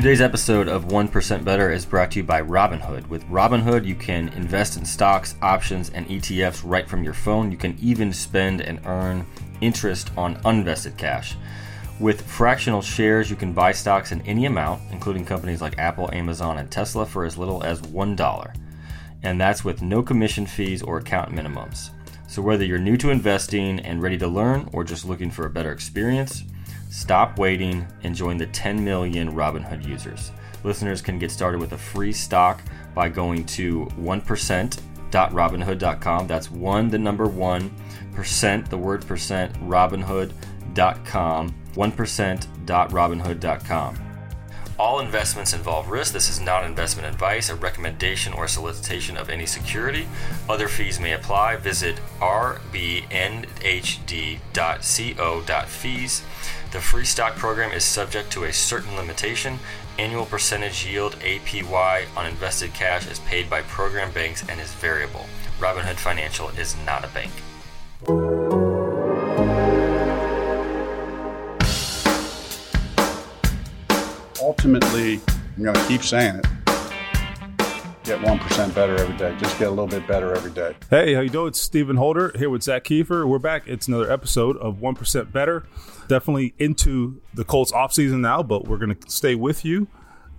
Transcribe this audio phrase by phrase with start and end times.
[0.00, 3.06] Today's episode of 1% Better is brought to you by Robinhood.
[3.08, 7.52] With Robinhood, you can invest in stocks, options, and ETFs right from your phone.
[7.52, 9.26] You can even spend and earn
[9.60, 11.36] interest on uninvested cash.
[11.98, 16.56] With fractional shares, you can buy stocks in any amount, including companies like Apple, Amazon,
[16.56, 18.54] and Tesla, for as little as $1.
[19.22, 21.90] And that's with no commission fees or account minimums.
[22.26, 25.50] So, whether you're new to investing and ready to learn, or just looking for a
[25.50, 26.44] better experience,
[26.90, 30.32] Stop waiting and join the 10 million Robinhood users.
[30.64, 32.60] Listeners can get started with a free stock
[32.94, 36.26] by going to 1%.robinhood.com.
[36.26, 37.70] That's one, the number one,
[38.12, 41.54] percent, the word percent, robinhood.com.
[41.74, 44.09] 1%.robinhood.com.
[44.80, 46.14] All investments involve risk.
[46.14, 50.08] This is not investment advice, a recommendation, or solicitation of any security.
[50.48, 51.56] Other fees may apply.
[51.56, 52.62] Visit rbnhd.co.fees
[56.72, 59.58] the free stock program is subject to a certain limitation.
[59.98, 65.26] Annual percentage yield APY on invested cash is paid by program banks and is variable.
[65.58, 68.69] Robinhood Financial is not a bank.
[74.60, 75.18] Ultimately,
[75.56, 76.46] I'm going to keep saying it.
[78.04, 79.34] Get 1% better every day.
[79.38, 80.76] Just get a little bit better every day.
[80.90, 81.48] Hey, how you doing?
[81.48, 83.26] It's Stephen Holder here with Zak Keefer.
[83.26, 83.66] We're back.
[83.66, 85.64] It's another episode of 1% Better
[86.08, 89.88] definitely into the Colts offseason now, but we're going to stay with you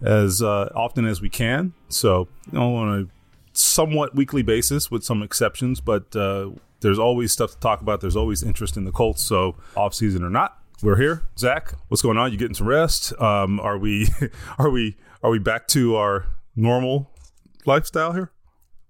[0.04, 1.74] as uh, often as we can.
[1.90, 3.08] So, you know, on a
[3.54, 8.02] somewhat weekly basis with some exceptions, but uh, there's always stuff to talk about.
[8.02, 9.24] There's always interest in the Colts.
[9.24, 11.24] So, offseason or not, we're here.
[11.38, 12.32] Zak, what's going on?
[12.32, 13.14] You getting some rest?
[13.20, 14.08] Um, are we
[14.58, 17.12] are we are we back to our normal
[17.66, 18.32] lifestyle here?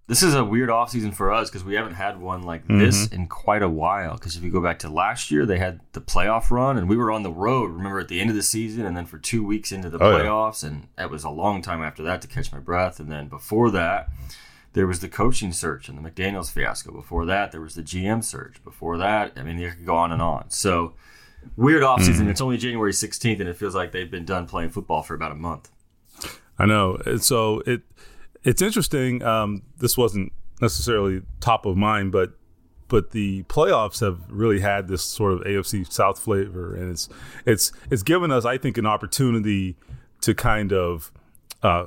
[0.07, 2.79] This is a weird off season for us because we haven't had one like mm-hmm.
[2.79, 4.15] this in quite a while.
[4.15, 6.97] Because if you go back to last year, they had the playoff run, and we
[6.97, 7.71] were on the road.
[7.71, 10.11] Remember at the end of the season, and then for two weeks into the oh,
[10.11, 10.69] playoffs, yeah.
[10.69, 12.99] and it was a long time after that to catch my breath.
[12.99, 14.09] And then before that,
[14.73, 16.91] there was the coaching search and the McDaniels fiasco.
[16.91, 18.61] Before that, there was the GM search.
[18.63, 20.49] Before that, I mean, you could go on and on.
[20.49, 20.93] So
[21.55, 22.21] weird offseason.
[22.21, 22.29] Mm-hmm.
[22.29, 25.31] It's only January 16th, and it feels like they've been done playing football for about
[25.31, 25.69] a month.
[26.57, 26.99] I know.
[27.17, 27.81] So it
[28.43, 29.23] it's interesting.
[29.23, 30.31] Um, this wasn't
[30.61, 32.33] necessarily top of mind, but
[32.87, 37.09] but the playoffs have really had this sort of AFC South flavor, and it's
[37.45, 39.77] it's it's given us, I think, an opportunity
[40.21, 41.11] to kind of.
[41.63, 41.85] Uh,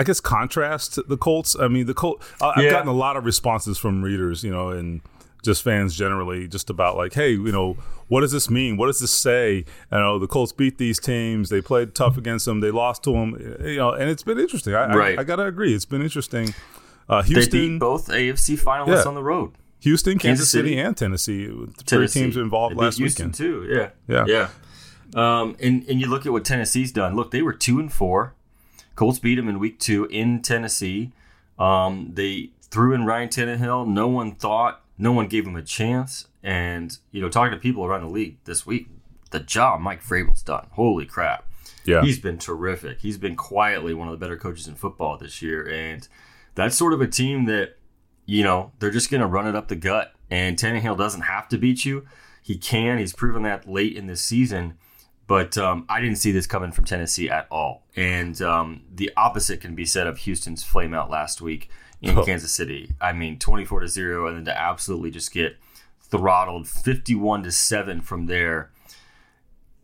[0.00, 1.56] I guess contrast the Colts.
[1.58, 2.24] I mean, the Colts.
[2.40, 5.00] Uh, I've gotten a lot of responses from readers, you know, and
[5.42, 7.76] just fans generally, just about like, hey, you know,
[8.08, 8.76] what does this mean?
[8.76, 9.64] What does this say?
[9.92, 11.48] You know, the Colts beat these teams.
[11.48, 12.60] They played tough against them.
[12.60, 13.56] They lost to them.
[13.60, 14.74] You know, and it's been interesting.
[14.74, 15.18] I, right.
[15.18, 15.74] I, I gotta agree.
[15.74, 16.54] It's been interesting.
[17.08, 19.08] Uh, Houston they beat both AFC finalists yeah.
[19.08, 19.52] on the road.
[19.80, 21.50] Houston, Kansas, Kansas City, City, and Tennessee.
[21.84, 23.66] Three teams involved last Houston weekend too.
[23.70, 24.48] Yeah, yeah, yeah.
[25.14, 27.14] Um, and and you look at what Tennessee's done.
[27.14, 28.34] Look, they were two and four.
[28.96, 31.12] Colts beat them in week two in Tennessee.
[31.58, 33.86] Um, they threw in Ryan Tannehill.
[33.86, 36.28] No one thought, no one gave him a chance.
[36.42, 38.88] And, you know, talking to people around the league this week,
[39.30, 40.66] the job Mike Vrabel's done.
[40.72, 41.44] Holy crap.
[41.84, 42.02] Yeah.
[42.02, 43.00] He's been terrific.
[43.00, 45.66] He's been quietly one of the better coaches in football this year.
[45.66, 46.06] And
[46.54, 47.76] that's sort of a team that,
[48.26, 50.12] you know, they're just going to run it up the gut.
[50.30, 52.06] And Tannehill doesn't have to beat you.
[52.42, 52.98] He can.
[52.98, 54.76] He's proven that late in this season.
[55.26, 57.84] But um, I didn't see this coming from Tennessee at all.
[57.94, 61.70] And um, the opposite can be said of Houston's flame out last week
[62.02, 62.24] in oh.
[62.24, 62.92] Kansas City.
[63.00, 65.56] I mean, 24 to 0, and then to absolutely just get–
[66.10, 68.70] throttled 51 to 7 from there.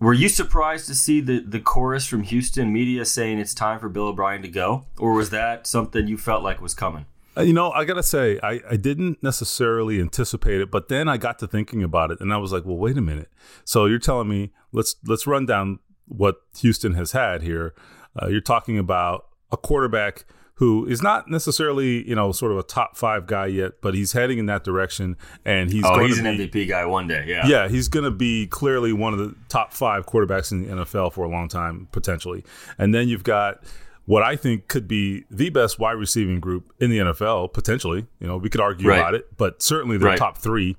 [0.01, 3.89] Were you surprised to see the, the chorus from Houston media saying it's time for
[3.89, 4.87] Bill O'Brien to go?
[4.99, 7.07] Or was that something you felt like was coming?
[7.37, 11.09] Uh, you know, I got to say, I, I didn't necessarily anticipate it, but then
[11.09, 13.31] I got to thinking about it and I was like, well, wait a minute.
[13.65, 17.75] So you're telling me, let's let's run down what Houston has had here.
[18.21, 20.27] Uh, you're talking about a quarterback
[20.57, 24.13] who is not necessarily you know sort of a top five guy yet, but he's
[24.13, 27.25] heading in that direction, and he's oh he's an be, MVP guy one day.
[27.27, 30.85] Yeah, yeah, he's going to be clearly one of the top five quarterbacks in the
[30.85, 32.45] NFL for a long time potentially.
[32.79, 33.65] And then you've got
[34.07, 38.07] what I think could be the best wide receiving group in the NFL potentially.
[38.21, 38.99] You know, we could argue right.
[38.99, 40.19] about it, but certainly the right.
[40.19, 40.77] top three.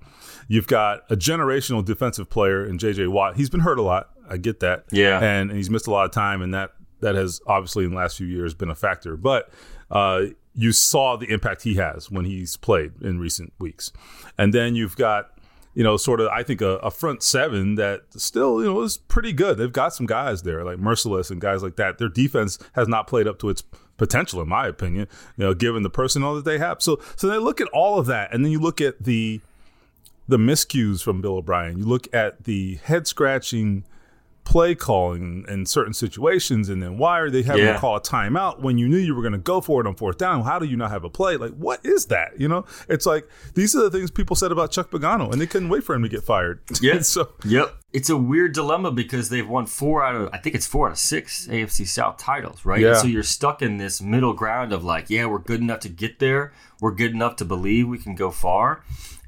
[0.47, 3.07] You've got a generational defensive player in J.J.
[3.07, 3.35] Watt.
[3.35, 4.11] He's been hurt a lot.
[4.29, 4.85] I get that.
[4.91, 6.71] Yeah, and, and he's missed a lot of time, and that
[7.05, 9.15] that has obviously in the last few years been a factor.
[9.15, 9.51] But
[9.91, 10.25] uh,
[10.55, 13.91] you saw the impact he has when he's played in recent weeks,
[14.39, 15.29] and then you've got
[15.75, 18.97] you know sort of I think a, a front seven that still you know is
[18.97, 19.57] pretty good.
[19.57, 21.99] They've got some guys there like Mercilus and guys like that.
[21.99, 23.61] Their defense has not played up to its
[23.97, 25.07] potential, in my opinion.
[25.37, 26.81] You know, given the personnel that they have.
[26.81, 29.41] So so they look at all of that, and then you look at the
[30.27, 31.77] the miscues from Bill O'Brien.
[31.77, 33.83] You look at the head scratching
[34.45, 37.73] play calling in certain situations, and then why are they having Yeah.
[37.73, 39.95] to call a timeout when you knew you were going to go for it on
[39.95, 40.43] fourth down?
[40.43, 41.35] How do you not have a play?
[41.35, 42.39] Like, what is that?
[42.39, 45.47] You know, it's like these are the things people said about Chuck Pagano, and they
[45.47, 46.61] couldn't wait for him to get fired.
[46.81, 47.01] Yeah.
[47.01, 47.75] so Yep.
[47.91, 50.91] It's a weird dilemma because they've won four out of, I think it's four out
[50.91, 52.81] of six AFC South titles, right?
[52.81, 52.89] Yeah.
[52.89, 55.89] And so you're stuck in this middle ground of like, yeah, we're good enough to
[55.89, 56.51] get there.
[56.81, 58.83] We're good enough to believe we can go far.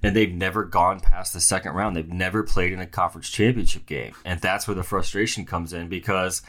[0.08, 1.96] And they've never gone past the second round.
[1.96, 4.14] They've never played in a conference championship game.
[4.24, 6.42] And that's where the frustration comes in because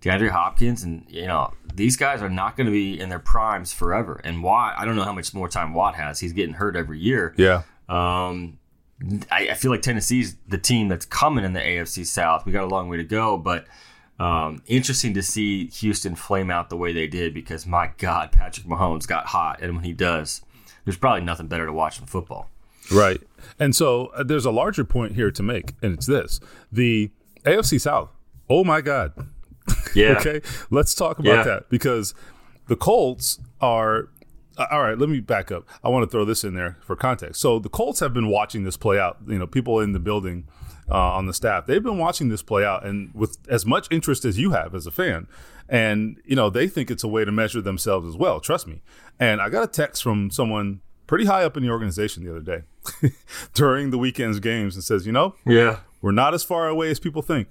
[0.00, 3.72] DeAndre Hopkins and, you know, these guys are not going to be in their primes
[3.72, 4.20] forever.
[4.24, 6.20] And Watt, I don't know how much more time Watt has.
[6.20, 7.34] He's getting hurt every year.
[7.36, 8.58] yeah, Um,
[9.30, 12.46] I, I feel like Tennessee's the team that's coming in the AFC South.
[12.46, 13.66] We got a long way to go, but
[14.18, 18.66] um, interesting to see Houston flame out the way they did because my God, Patrick
[18.66, 20.42] Mahomes got hot, and when he does,
[20.84, 22.50] there's probably nothing better to watch than football.
[22.90, 23.20] Right.
[23.58, 26.40] And so uh, there's a larger point here to make, and it's this:
[26.72, 27.10] the
[27.44, 28.10] AFC South.
[28.48, 29.12] Oh my God.
[29.94, 30.40] Yeah, Okay,
[30.70, 31.42] let's talk about Yeah.
[31.44, 32.14] that because
[32.68, 34.08] the Colts are.
[34.58, 35.66] uh, All right, let me back up.
[35.84, 37.40] I want to throw this in there for context.
[37.40, 39.18] So the Colts have been watching this play out.
[39.26, 40.46] You know, people in the building,
[40.90, 44.24] uh, on the staff, they've been watching this play out, and with as much interest
[44.24, 45.26] as you have as a fan.
[45.68, 48.40] And you know, they think it's a way to measure themselves as well.
[48.40, 48.82] Trust me.
[49.20, 50.80] And I got a text from someone
[51.10, 53.10] pretty high up in the organization the other day
[53.54, 55.80] during the weekend's games, and says, you know, yeah.
[56.00, 57.48] we're not as far away as people think.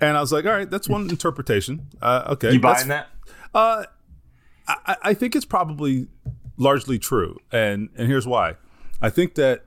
[0.00, 1.88] And I was like, all right, that's one interpretation.
[2.00, 3.08] Uh, okay, You buying that?
[3.54, 3.84] I,
[5.02, 6.08] I think it's probably
[6.56, 8.54] largely true, and and here's why.
[9.02, 9.66] I think that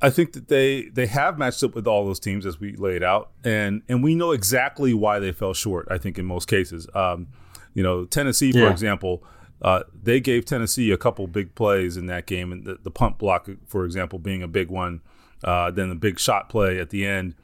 [0.00, 3.02] I think that they they have matched up with all those teams as we laid
[3.02, 5.86] out, and and we know exactly why they fell short.
[5.90, 7.26] I think in most cases, um,
[7.74, 8.70] you know, Tennessee, for Yeah.
[8.70, 9.22] example,
[9.62, 13.18] uh, they gave Tennessee a couple big plays in that game, and the, the punt
[13.18, 15.00] block, for example, being a big one.
[15.42, 17.34] Uh, then the big shot play at the end.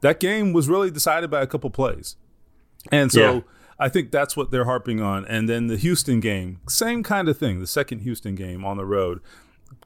[0.00, 2.14] That game was really decided by a couple plays.
[2.92, 3.40] And so Yeah.
[3.80, 5.24] I think that's what they're harping on.
[5.24, 7.58] And then the Houston game, same kind of thing.
[7.60, 9.20] The second Houston game on the road,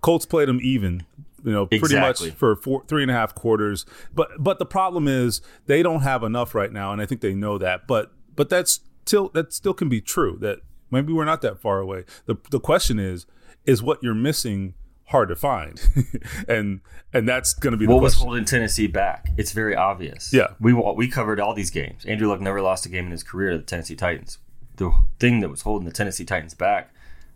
[0.02, 1.04] Colts played them even,
[1.44, 2.28] you know, pretty Exactly.
[2.28, 3.86] much for four, three and a half quarters.
[4.14, 7.34] But but the problem is they don't have enough right now, and I think they
[7.34, 7.86] know that.
[7.86, 10.36] But but that's still that still can be true.
[10.40, 10.60] That
[10.92, 12.04] maybe we're not that far away.
[12.26, 13.26] The the question is
[13.66, 14.74] is what you're missing
[15.06, 15.80] hard to find,
[16.48, 16.80] and
[17.12, 19.26] and that's going to be the What was holding Tennessee back?
[19.36, 20.32] It's very obvious.
[20.32, 20.48] Yeah.
[20.60, 22.04] we we covered all these games.
[22.04, 24.38] Andrew Luck never lost a game in his career to the Tennessee Titans.
[24.76, 26.94] The thing that was holding the Tennessee Titans back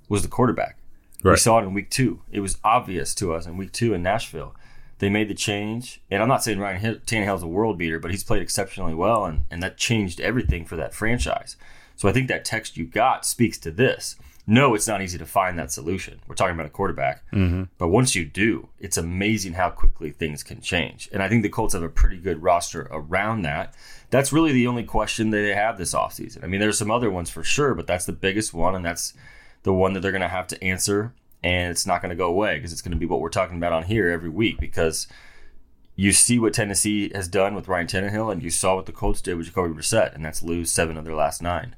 [0.08, 0.78] was the quarterback.
[1.32, 2.22] We saw it in week two.
[2.30, 4.54] It was obvious to us in week two in Nashville.
[4.98, 8.10] They made the change, and I'm not saying Ryan Hill- Tannehill's a world beater, but
[8.10, 11.56] he's played exceptionally well, and, and that changed everything for that franchise.
[11.96, 14.16] So I think that text you got speaks to this.
[14.48, 16.20] No, it's not easy to find that solution.
[16.28, 17.64] We're talking about a quarterback, mm-hmm.
[17.78, 21.08] but once you do, it's amazing how quickly things can change.
[21.12, 23.74] And I think the Colts have a pretty good roster around that.
[24.10, 26.44] That's really the only question that they have this offseason.
[26.44, 29.14] I mean, there's some other ones for sure, but that's the biggest one, and that's
[29.64, 31.12] the one that they're going to have to answer.
[31.42, 33.56] And it's not going to go away because it's going to be what we're talking
[33.56, 35.08] about on here every week because
[35.96, 39.20] you see what Tennessee has done with Ryan Tannehill, and you saw what the Colts
[39.20, 41.74] did with Jacoby Brissett, and that's lose seven of their last nine.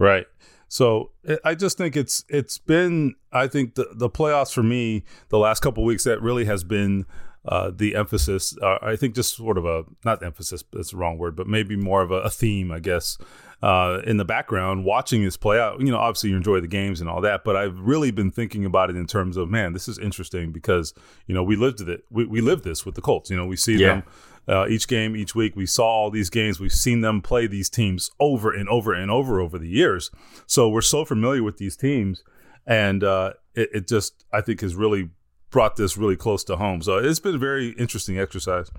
[0.00, 0.26] Right.
[0.68, 5.04] So I- I just think it's it's been I think the the playoffs for me
[5.28, 7.06] the last couple weeks that really has been
[7.44, 8.54] uh, the emphasis.
[8.60, 11.74] Uh, I think just sort of a not emphasis that's the wrong word, but maybe
[11.74, 13.16] more of a, a theme, I guess,
[13.62, 15.80] uh, in the background watching this play out.
[15.80, 18.66] You know, obviously you enjoy the games and all that, but I've really been thinking
[18.66, 20.92] about it in terms of man, this is interesting because
[21.26, 22.04] you know we lived it.
[22.10, 23.30] We we lived this with the Colts.
[23.30, 23.86] You know, we see Yeah.
[23.88, 24.02] them
[24.48, 25.54] uh, each game, each week.
[25.56, 26.58] We saw all these games.
[26.60, 30.10] We've seen them play these teams over and over and over over the years.
[30.46, 32.22] So we're so familiar with these teams,
[32.66, 35.10] and uh, it, it just I think has really
[35.50, 36.82] brought this really close to home.
[36.82, 38.70] So it's been a very interesting exercise.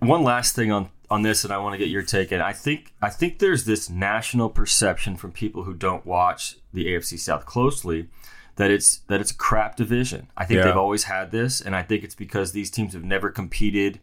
[0.00, 2.32] One last thing on on this, and I want to get your take.
[2.32, 6.86] And I think I think there's this national perception from people who don't watch the
[6.86, 8.08] AFC South closely
[8.56, 10.28] that it's that it's a crap division.
[10.36, 10.64] I think Yeah.
[10.66, 14.00] they've always had this, and I think it's because these teams have never competed,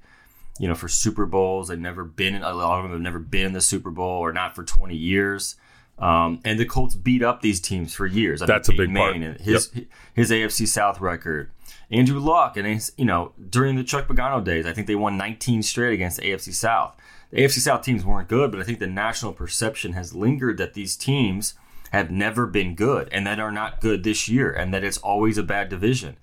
[0.59, 1.67] you know, for Super Bowls.
[1.67, 4.19] They've never been in a lot of them have never been in the Super Bowl
[4.19, 5.55] or not for 20 years.
[5.99, 8.41] Um, and the Colts beat up these teams for years.
[8.41, 9.13] I That's a big Peyton part.
[9.13, 9.71] Manning and his
[10.13, 11.51] his AFC South record.
[11.91, 15.17] Andrew Luck and his, you know during the Chuck Pagano days, I think they won
[15.17, 16.95] 19 straight against the AFC South.
[17.29, 20.73] The AFC South teams weren't good, but I think the national perception has lingered that
[20.73, 21.53] these teams
[21.91, 25.37] have never been good and that are not good this year, and that it's always
[25.37, 26.17] a bad division.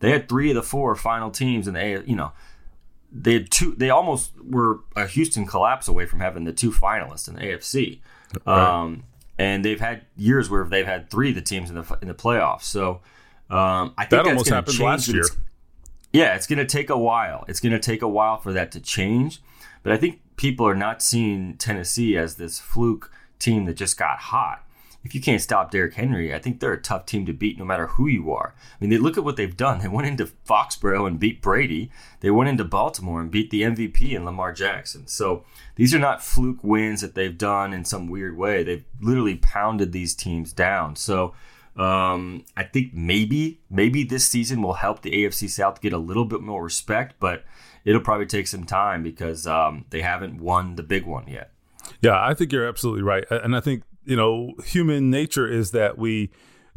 [0.00, 2.02] They had three of the four final teams in the A.
[2.04, 2.32] You know,
[3.12, 3.74] they had two.
[3.76, 8.00] They almost were a Houston collapse away from having the two finalists in the AFC.
[8.46, 9.04] Um,
[9.38, 12.14] and they've had years where they've had three of the teams in the in the
[12.14, 12.62] playoffs.
[12.62, 13.00] So
[13.50, 15.20] um, I think That almost happened change, last year.
[15.20, 15.36] it's-
[16.12, 17.44] Yeah, it's going to take a while.
[17.48, 19.40] It's going to take a while for that to change.
[19.82, 24.18] But I think people are not seeing Tennessee as this fluke team that just got
[24.18, 24.64] hot.
[25.04, 27.64] If you can't stop Derrick Henry, I think they're a tough team to beat no
[27.64, 28.54] matter who you are.
[28.58, 29.78] I mean, they look at what they've done.
[29.78, 31.90] They went into Foxborough and beat Brady.
[32.20, 35.06] They went into Baltimore and beat the MVP and Lamar Jackson.
[35.06, 35.44] So
[35.76, 38.62] these are not fluke wins that they've done in some weird way.
[38.62, 40.96] They've literally pounded these teams down.
[40.96, 41.34] So
[41.78, 46.24] um, I think maybe maybe this season will help the AFC South get a little
[46.24, 47.44] bit more respect, but
[47.84, 51.52] it'll probably take some time because um, they haven't won the big one yet.
[52.02, 55.98] Yeah, I think you're absolutely right, and I think you know human nature is that
[55.98, 56.30] we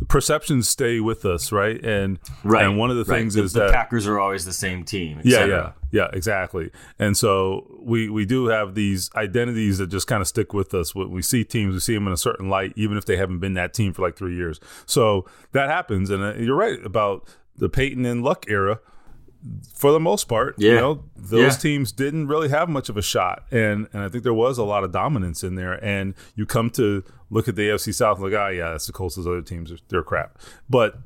[0.08, 1.84] perceptions stay with us, right?
[1.84, 3.20] And right, and one of the right.
[3.20, 5.22] things the, is the that Packers are always the same team.
[5.24, 6.72] yeah, yeah, yeah, exactly.
[7.00, 10.94] And so we we do have these identities that just kind of stick with us.
[10.94, 13.40] When we see teams, we see them in a certain light, even if they haven't
[13.40, 14.60] been that team for like three years.
[14.86, 18.80] So that happens, and uh, you're right about the Peyton and Luck era.
[19.74, 20.80] For the most part, you Yeah.
[20.80, 21.60] know, those Yeah.
[21.60, 24.64] teams didn't really have much of a shot, and and I think there was a
[24.64, 25.84] lot of dominance in there.
[25.84, 29.16] And you come to look at the AFC South, like, ah, yeah, that's the Colts.
[29.16, 30.38] Those other teams, they're crap.
[30.70, 31.00] But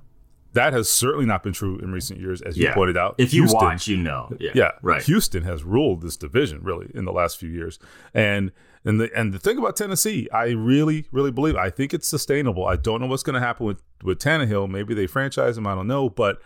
[0.53, 2.73] that has certainly not been true in recent years, as you Yeah.
[2.73, 3.15] pointed out.
[3.17, 4.35] If you Houston- watch, you know.
[4.39, 5.03] Yeah, yeah, right.
[5.03, 7.77] Houston has ruled this division really in the last few years,
[8.13, 8.51] and
[8.83, 12.65] and the and the thing about Tennessee, I really really believe I think it's sustainable.
[12.65, 14.69] I don't know what's going to happen with with Tannehill.
[14.69, 15.67] Maybe they franchise him.
[15.67, 16.41] I don't know, but.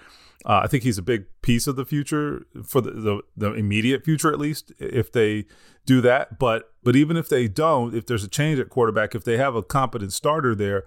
[0.46, 4.06] Uh, I think he's a big piece of the future for the, the the immediate
[4.06, 5.46] future, at least if they
[5.86, 6.40] do that.
[6.40, 9.56] But but even if they don't, if there's a change at quarterback, if they have
[9.56, 10.84] a competent starter there,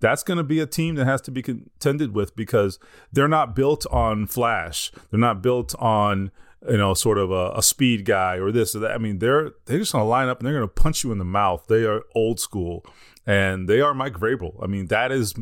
[0.00, 2.78] that's going to be a team that has to be contended with because
[3.12, 4.90] they're not built on flash.
[5.10, 6.30] They're not built on
[6.68, 8.92] you know sort of a, a speed guy or this or that.
[8.92, 11.12] I mean, they're they're just going to line up and they're going to punch you
[11.12, 11.66] in the mouth.
[11.68, 12.86] They are old school,
[13.26, 14.62] and they are Mike Vrabel.
[14.62, 15.34] I mean, that is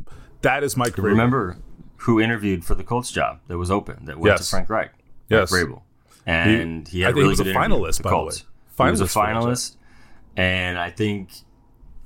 [0.42, 1.04] that is Mike Vrabel.
[1.04, 1.57] Remember
[2.02, 4.44] who interviewed for the Colts job that was open that went Yes.
[4.47, 4.92] to Frank Reich?
[5.28, 5.50] Yes.
[5.52, 5.82] Mike Vrabel.
[6.26, 8.44] And he, I had think a he was a good with finalist, by the Colts.
[8.78, 8.87] way.
[8.87, 9.42] He was a Finalist for that job.
[9.44, 9.76] finalist,
[10.37, 11.30] and I think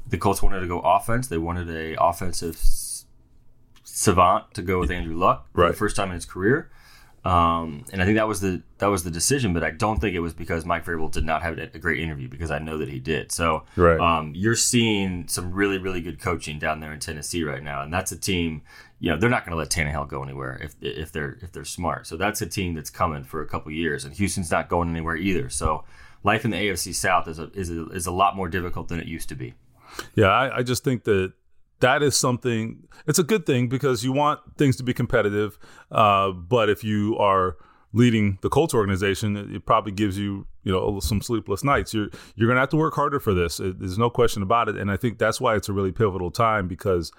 [0.09, 1.29] the Colts wanted to go offense.
[1.29, 2.59] They wanted a offensive
[3.85, 5.71] savant to go with Andrew Luck for Right.
[5.73, 6.71] the first time in his career.
[7.27, 10.15] Um, and I think that was the that was the decision, but I don't think
[10.15, 12.89] it was because Mike Vrabel did not have a great interview because I know that
[12.89, 13.33] he did.
[13.33, 13.99] So Right.
[13.99, 17.93] um, you're seeing some really really good coaching down there in Tennessee right now, and
[17.93, 18.63] that's a team.
[19.01, 21.65] You know they're not going to let Tannehill go anywhere if if they're if they're
[21.65, 22.07] smart.
[22.07, 25.17] So that's a team that's coming for a couple years, and Houston's not going anywhere
[25.17, 25.49] either.
[25.51, 25.85] So
[26.23, 29.01] life in the AFC South is a is a, is a lot more difficult than
[29.01, 29.55] it used to be.
[30.15, 31.33] Yeah, I, I just think that
[31.81, 32.87] that is something.
[33.07, 35.59] It's a good thing because you want things to be competitive.
[35.91, 37.57] Uh, but if you are
[37.93, 41.95] leading the Colts organization, it, it probably gives you you know some sleepless nights.
[41.95, 43.61] You're you're gonna have to work harder for this.
[43.61, 44.77] It, there's no question about it.
[44.77, 47.13] And I think that's why it's a really pivotal time because.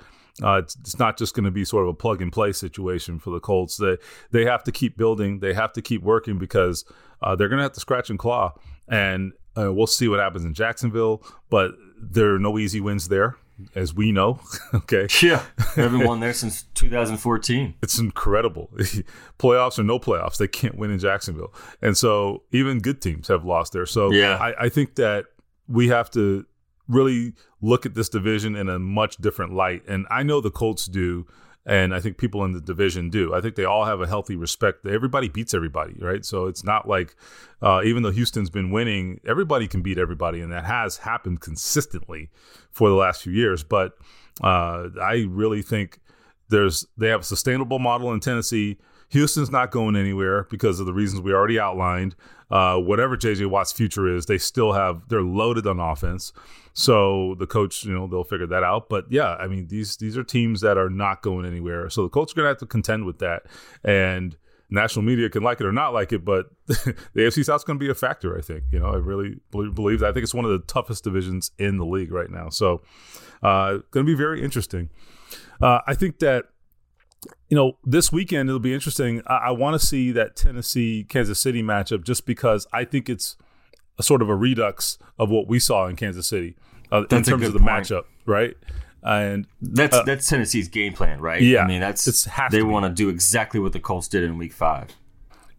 [0.44, 3.18] Uh, it's, it's not just going to be sort of a plug and play situation
[3.18, 3.78] for the Colts.
[3.78, 3.98] They
[4.30, 5.40] they have to keep building.
[5.40, 6.86] They have to keep working because
[7.24, 8.54] uh, they're going to have to scratch and claw.
[8.88, 11.24] And uh, we'll see what happens in Jacksonville.
[11.50, 13.36] But there are no easy wins there,
[13.76, 14.40] as we know.
[14.74, 15.44] okay, Yeah,
[15.76, 17.76] they haven't won there since 2014.
[17.82, 18.70] it's incredible.
[19.40, 23.46] playoffs or no playoffs, they can't win in Jacksonville, and so even good teams have
[23.46, 23.86] lost there.
[23.86, 24.36] So Yeah.
[24.38, 25.26] I, I think that
[25.68, 26.46] we have to
[26.88, 30.86] really look at this division in a much different light, and I know the Colts
[30.86, 31.26] do.
[31.68, 33.36] And I think people in the division do.
[33.36, 34.86] I think they all have a healthy respect.
[34.88, 36.24] Everybody beats everybody, right?
[36.24, 37.14] So it's not like,
[37.62, 42.30] uh, even though Houston's been winning, everybody can beat everybody, and that has happened consistently
[42.72, 43.64] for the last few years.
[43.64, 43.98] But
[44.42, 46.00] uh, I really think
[46.48, 48.78] there's they have a sustainable model in Tennessee.
[49.10, 52.16] Houston's not going anywhere because of the reasons we already outlined.
[52.50, 56.32] Uh, whatever JJ Watt's future is, they still have they're loaded on offense.
[56.78, 58.88] So the coach, you know, they'll figure that out.
[58.88, 61.90] But yeah, I mean these these are teams that are not going anywhere.
[61.90, 63.48] So the Colts are going to have to contend with that.
[63.84, 64.38] And
[64.70, 67.84] national media can like it or not like it, but the AFC South's going to
[67.84, 68.38] be a factor.
[68.38, 68.66] I think.
[68.72, 70.10] You know, I really believe, that.
[70.10, 72.50] I think it's one of the toughest divisions in the league right now.
[72.50, 72.84] So
[73.42, 74.92] uh, going to be very interesting.
[75.60, 76.46] Uh, I think that
[77.50, 79.24] you know this weekend it'll be interesting.
[79.26, 83.36] I, I want to see that Tennessee Kansas City matchup just because I think it's
[84.00, 86.56] a sort of a redux of what we saw in Kansas City
[86.92, 87.72] uh, in terms of the point.
[87.86, 88.56] matchup, right?
[89.04, 91.42] And That's that's Tennessee's game plan, right?
[91.42, 94.38] Uh, yeah, I mean that's they want to do exactly what the Colts did in
[94.38, 94.90] Week Five.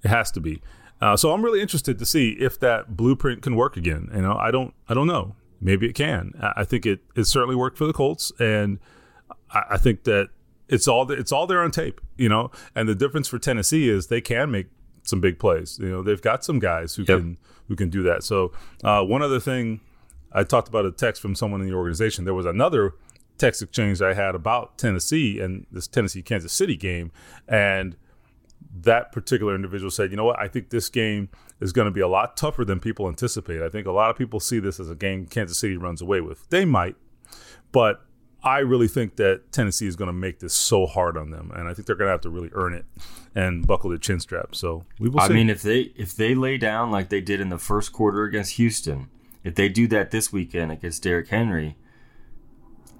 [0.02, 0.60] It has to be.
[1.00, 4.10] Uh, so I'm really interested to see if that blueprint can work again.
[4.12, 5.36] You know, I don't, I don't know.
[5.60, 6.32] Maybe it can.
[6.42, 8.80] I I think it, it certainly worked for the Colts, and
[9.50, 10.30] I, I think that
[10.68, 12.00] it's all, it's all there on tape.
[12.16, 14.66] You know, and the difference for Tennessee is they can make
[15.08, 15.78] some big plays.
[15.80, 17.18] You know, they've got some guys who Yep.
[17.18, 17.38] can
[17.68, 18.22] who can do that.
[18.22, 18.52] So
[18.84, 19.80] uh, one other thing,
[20.32, 22.24] I talked about a text from someone in the organization.
[22.24, 22.94] There was another
[23.38, 27.12] text exchange I had about Tennessee and this Tennessee Kansas City game,
[27.46, 27.96] and
[28.80, 30.38] that particular individual said, "You know what?
[30.38, 31.28] I think this game
[31.60, 33.62] is going to be a lot tougher than people anticipate.
[33.62, 36.20] I think a lot of people see this as a game Kansas City runs away
[36.20, 36.48] with.
[36.50, 36.96] They might,
[37.72, 38.04] but
[38.42, 41.68] I really think that Tennessee is going to make this so hard on them, and
[41.68, 42.84] I think they're going to have to really earn it
[43.34, 44.54] and buckle their chin strap.
[44.54, 45.20] So we will.
[45.20, 45.34] I see.
[45.34, 48.52] mean, if they if they lay down like they did in the first quarter against
[48.54, 49.08] Houston,
[49.42, 51.76] if they do that this weekend against Derrick Henry,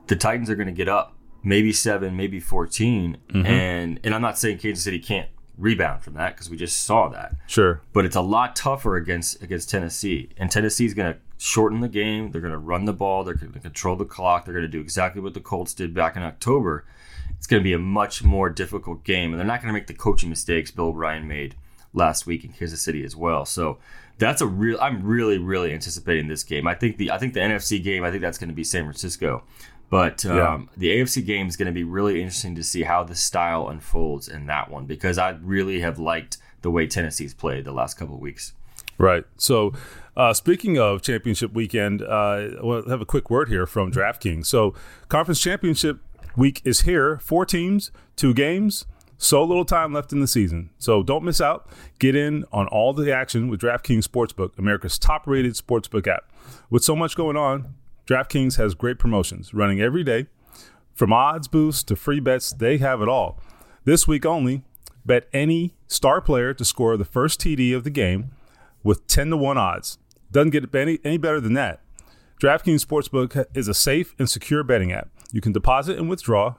[0.09, 3.47] the Titans are going to get up, maybe seven, maybe 14 Mm-hmm.
[3.47, 7.09] and and I'm not saying Kansas City can't rebound from that because we just saw
[7.09, 11.80] that, sure, but it's a lot tougher against against Tennessee, and Tennessee's going to shorten
[11.80, 12.30] the game.
[12.30, 13.25] They're going to run the ball.
[13.25, 14.45] They're going to control the clock.
[14.45, 16.85] They're going to do exactly what the Colts did back in October.
[17.37, 19.87] It's going to be a much more difficult game, and they're not going to make
[19.87, 21.54] the coaching mistakes Bill O'Brien made
[21.95, 23.45] last week in Kansas City as well.
[23.45, 23.78] So
[24.18, 24.76] that's a real.
[24.80, 26.66] I'm really, really anticipating this game.
[26.66, 28.02] I think the I think the NFC game.
[28.02, 29.45] I think that's going to be San Francisco,
[29.88, 30.61] but um, Yeah.
[30.76, 34.26] the AFC game is going to be really interesting to see how the style unfolds
[34.26, 38.16] in that one because I really have liked the way Tennessee's played the last couple
[38.16, 38.52] of weeks.
[38.99, 39.25] right.
[39.37, 39.73] So.
[40.18, 44.46] Uh, speaking of championship weekend, uh, to have a quick word here from DraftKings.
[44.46, 44.75] So,
[45.08, 46.00] conference championship
[46.37, 47.18] week is here.
[47.18, 48.84] Four teams, two games.
[49.20, 50.70] So little time left in the season.
[50.78, 51.68] So don't miss out.
[51.98, 56.30] Get in on all the action with DraftKings Sportsbook, America's top rated sportsbook app.
[56.70, 57.75] With so much going on,
[58.06, 60.28] DraftKings has great promotions running every day.
[60.94, 63.40] From odds boosts to free bets, they have it all.
[63.84, 64.62] This week only,
[65.04, 68.30] bet any star player to score the first TD of the game
[68.84, 69.98] with 10 to 1 odds.
[70.30, 71.80] Doesn't get any, any better than that.
[72.40, 75.08] DraftKings Sportsbook is a safe and secure betting app.
[75.32, 76.54] You can deposit and withdraw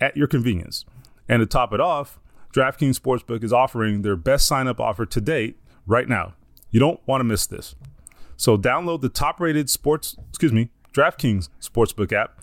[0.00, 0.84] at your convenience.
[1.28, 2.18] And to top it off,
[2.54, 6.34] DraftKings Sportsbook is offering their best sign up offer to date right now.
[6.70, 7.74] You don't want to miss this.
[8.36, 12.40] So download the top rated sports, excuse me, DraftKings Sportsbook app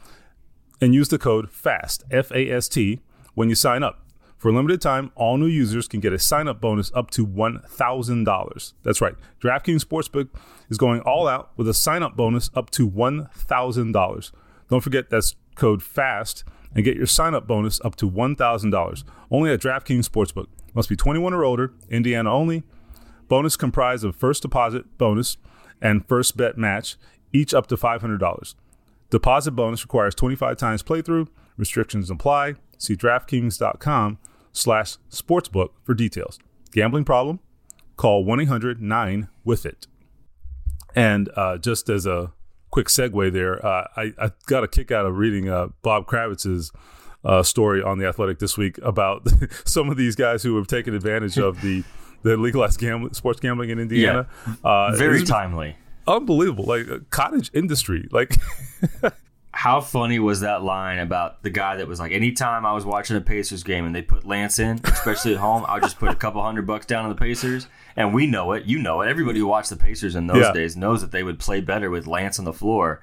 [0.80, 3.00] and use the code FAST, F A S T,
[3.34, 4.06] when you sign up.
[4.40, 7.28] For a limited time, all new users can get a sign up bonus up to
[7.28, 8.74] $1,000.
[8.84, 9.16] That's right.
[9.44, 10.30] DraftKings Sportsbook
[10.70, 14.32] is going all out with a sign up bonus up to $1,000.
[14.70, 19.04] Don't forget that's code FAST and get your sign up bonus up to $1,000.
[19.30, 20.48] Only at DraftKings Sportsbook.
[20.74, 22.64] Must be 21 or older, Indiana only.
[23.28, 25.36] Bonus comprised of first deposit bonus
[25.82, 26.96] and first bet match,
[27.34, 28.56] each up to $500.
[29.10, 31.28] Deposit bonus requires 25 times playthrough.
[31.58, 32.56] Restrictions apply.
[32.78, 34.18] See DraftKings.com
[34.52, 36.40] slash sportsbook for details.
[36.72, 37.40] Gambling problem?
[37.98, 39.88] Call 1-800-9-WITH-IT.
[40.96, 42.34] And uh, just as a
[42.72, 46.72] quick segue there, uh, I, I got a kick out of reading uh, Bob Kravitz's
[47.24, 49.28] uh, story on The Athletic this week about
[49.66, 51.84] some of these guys who have taken advantage of the,
[52.24, 54.28] the legalized gambling, sports gambling in Indiana.
[54.64, 55.76] Uh, Very timely.
[56.08, 56.66] Unbelievable.
[56.66, 58.08] Like a cottage industry.
[58.12, 58.36] Like
[59.52, 63.18] How funny was that line about the guy that was like, anytime I was watching
[63.18, 66.12] a Pacers game and they put Lance in, especially at home, I would just put
[66.12, 67.68] a couple hundred bucks down on the Pacers.
[67.96, 68.66] And we know it.
[68.66, 69.10] You know it.
[69.10, 70.54] Everybody who watched the Pacers in those Yeah.
[70.54, 73.02] days knows that they would play better with Lance on the floor.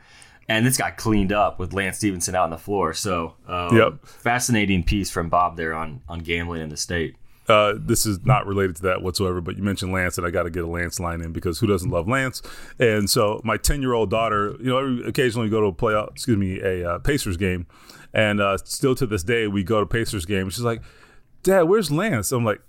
[0.49, 2.95] And this got cleaned up with Lance Stephenson out on the floor.
[2.95, 4.07] So, um, Yep.
[4.07, 7.17] fascinating piece from Bob there on, on gambling in the state.
[7.49, 10.45] Uh, this is not related to that whatsoever, but you mentioned Lance, and I got
[10.45, 12.43] to get a Lance line in because who doesn't love Lance?
[12.79, 15.73] And so my ten year old daughter, you know, every, occasionally we go to a
[15.73, 17.67] play, excuse me, a uh, Pacers game,
[18.13, 20.55] and uh, still to this day we go to Pacers games.
[20.55, 20.83] She's like,
[21.43, 22.61] "Dad, where's Lance?" I'm like,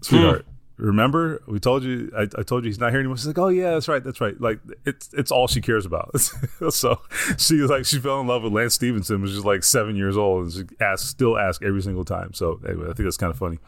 [0.00, 2.10] "Sweetheart." Remember, we told you.
[2.16, 3.16] I, I told you he's not here anymore.
[3.16, 6.18] She's like, "Oh yeah, that's right, that's right." Like it's it's all she cares about.
[6.70, 7.00] so
[7.38, 10.16] she was like, she fell in love with Lance Stephenson, which is like seven years
[10.16, 12.32] old, and she asks, still ask every single time.
[12.32, 13.58] So anyway, I think that's kind of funny.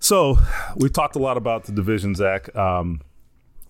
[0.00, 0.38] So
[0.76, 2.54] we talked a lot about the division, Zak.
[2.56, 3.00] Um,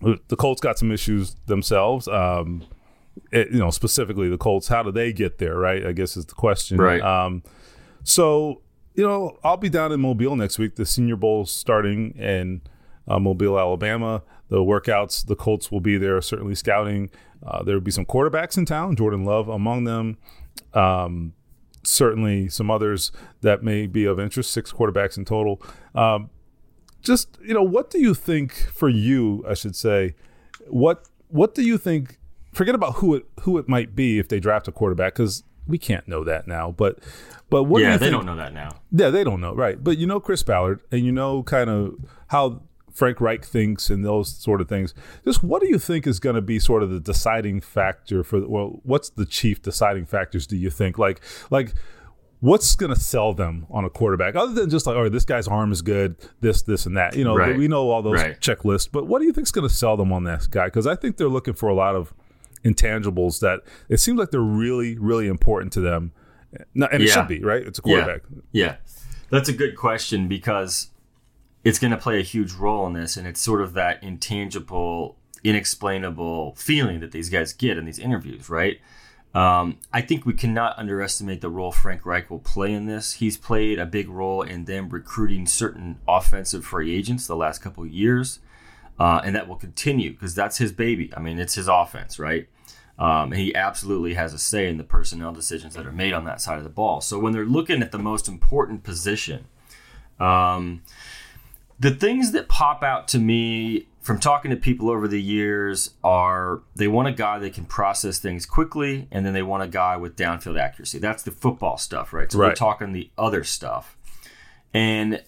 [0.01, 2.07] the Colts got some issues themselves.
[2.07, 2.63] Um,
[3.31, 4.67] it- you know, specifically the Colts.
[4.69, 5.57] How do they get there?
[5.57, 5.85] Right?
[5.85, 6.77] I guess is the question.
[6.77, 7.01] Right.
[7.01, 7.43] Um,
[8.03, 8.61] so
[8.95, 10.75] you know, I'll be down in Mobile next week.
[10.75, 12.61] The Senior Bowl starting in
[13.07, 14.23] uh, Mobile, Alabama.
[14.49, 17.09] The workouts, the Colts will be there, certainly scouting.
[17.45, 20.17] Uh, there will be some quarterbacks in town, Jordan Love among them.
[20.73, 21.33] Um,
[21.83, 23.11] certainly some others
[23.41, 25.61] that may be of interest, six quarterbacks in total.
[25.95, 26.29] Um,
[27.01, 30.15] just, you know, what do you think for you, I should say,
[30.67, 32.17] what what do you think
[32.53, 35.77] forget about who it who it might be if they draft a quarterback cuz we
[35.77, 36.99] can't know that now, but
[37.49, 38.81] but what do yeah, you they think, don't know that now.
[38.91, 39.83] yeah, they don't know, right?
[39.83, 41.95] But you know Chris Ballard, and you know kind of
[42.27, 42.61] how
[42.99, 44.93] Frank Reich thinks and those sort of things.
[45.25, 48.45] Just what do you think is going to be sort of the deciding factor for?
[48.47, 50.45] Well, what's the chief deciding factors?
[50.45, 51.73] Do you think like like
[52.41, 55.47] what's going to sell them on a quarterback other than just like, oh, this guy's
[55.47, 57.15] arm is good, this, this, and that.
[57.15, 57.57] You know, Right.
[57.57, 58.39] we know all those Right.
[58.39, 60.65] checklists, but what do you think is going to sell them on this guy?
[60.65, 62.13] Because I think they're looking for a lot of
[62.63, 66.11] intangibles that it seems like they're really, really important to them.
[66.75, 67.13] And it Yeah.
[67.13, 67.61] should be right.
[67.65, 68.21] It's a quarterback.
[68.51, 68.75] Yeah.
[69.29, 70.89] That's a good question because
[71.63, 75.17] it's going to play a huge role in this, and it's sort of that intangible,
[75.43, 78.79] inexplainable feeling that these guys get in these interviews, right?
[79.33, 83.13] Um, I think we cannot underestimate the role Frank Reich will play in this.
[83.13, 87.85] He's played a big role in them recruiting certain offensive free agents the last couple
[87.85, 88.39] years,
[88.99, 91.11] uh, and that will continue because that's his baby.
[91.15, 92.47] I mean, it's his offense, right?
[92.97, 96.41] Um, he absolutely has a say in the personnel decisions that are made on that
[96.41, 96.99] side of the ball.
[96.99, 99.45] So when they're looking at the most important position,
[100.19, 100.81] um,
[101.79, 106.61] the things that pop out to me from talking to people over the years are
[106.75, 109.95] they want a guy that can process things quickly and then they want a guy
[109.97, 110.99] with downfield accuracy.
[110.99, 112.31] That's the football stuff, right?
[112.31, 112.49] So right.
[112.49, 113.97] we're talking the other stuff.
[114.73, 115.23] And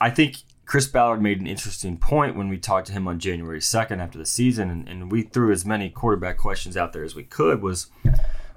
[0.00, 3.60] I think Chris Ballard made an interesting point when we talked to him on January
[3.60, 7.14] 2nd after the season and, and we threw as many quarterback questions out there as
[7.14, 7.86] we could was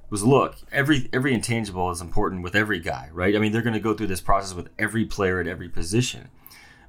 [0.09, 3.35] was look, every every intangible is important with every guy, right?
[3.35, 6.29] I mean, they're going to go through this process with every player at every position.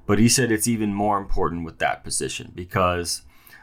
[0.05, 3.21] But he said it's even more important with that position because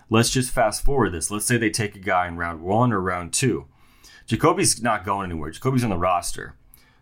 [0.08, 1.30] let's just fast forward this.
[1.30, 3.66] Let's say they take a guy in round one or round two.
[4.26, 5.50] Jacoby's not going anywhere.
[5.50, 6.54] Jacoby's on the roster.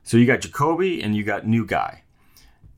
[0.05, 2.05] So you got Jacoby and you got new guy.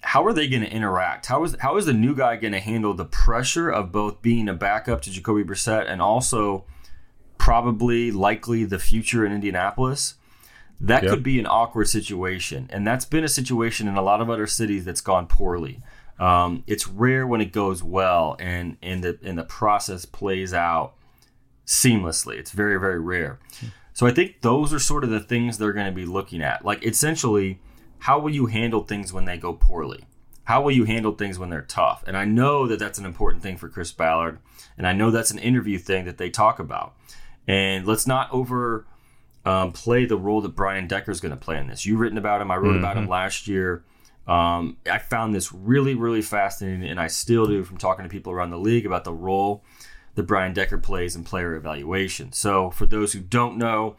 [0.01, 1.27] How are they going to interact?
[1.27, 4.49] How is how is the new guy going to handle the pressure of both being
[4.49, 6.65] a backup to Jacoby Brissett and also
[7.37, 10.15] probably likely the future in Indianapolis?
[10.81, 11.11] That yep.
[11.11, 14.47] could be an awkward situation, and that's been a situation in a lot of other
[14.47, 15.81] cities that's gone poorly.
[16.19, 20.95] Um, it's rare when it goes well and and the and the process plays out
[21.67, 22.37] seamlessly.
[22.39, 23.39] It's very very rare.
[23.93, 26.65] So I think those are sort of the things they're going to be looking at.
[26.65, 27.61] Like essentially,
[27.99, 30.05] how will you handle things when they go poorly?
[30.45, 32.05] How will you handle things when they're tough?
[32.07, 34.39] And I know that that's an important thing for Chris Ballard,
[34.79, 36.95] and I know that's an interview thing that they talk about.
[37.47, 38.87] And let's not over
[39.45, 41.87] um, play the role that Brian Decker is going to play in this.
[41.87, 42.51] You've written about him.
[42.51, 42.79] I wrote mm-hmm.
[42.79, 43.13] about him mm-hmm.
[43.13, 43.85] last year.
[44.29, 48.31] Um, I found this really, really fascinating, and I still do from talking to people
[48.31, 49.65] around the league about the role
[50.17, 52.33] that Brian Decker plays in player evaluation.
[52.33, 53.97] So, for those who don't know,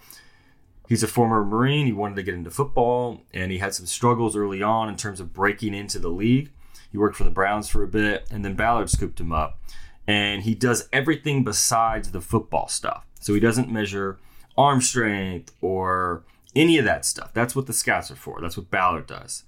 [0.88, 1.88] he's a former Marine.
[1.88, 5.20] He wanted to get into football, and he had some struggles early on in terms
[5.20, 6.52] of breaking into the league.
[6.92, 9.60] He worked for the Browns for a bit, and then Ballard scooped him up.
[10.06, 13.06] And he does everything besides the football stuff.
[13.20, 14.20] So, he doesn't measure
[14.56, 16.24] arm strength or
[16.56, 17.34] any of that stuff.
[17.34, 18.42] That's what the scouts are for.
[18.42, 19.44] That's what Ballard does.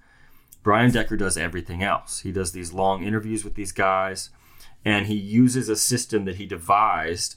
[0.63, 2.19] Brian Decker does everything else.
[2.19, 4.29] He does these long interviews with these guys,
[4.85, 7.35] and he uses a system that he devised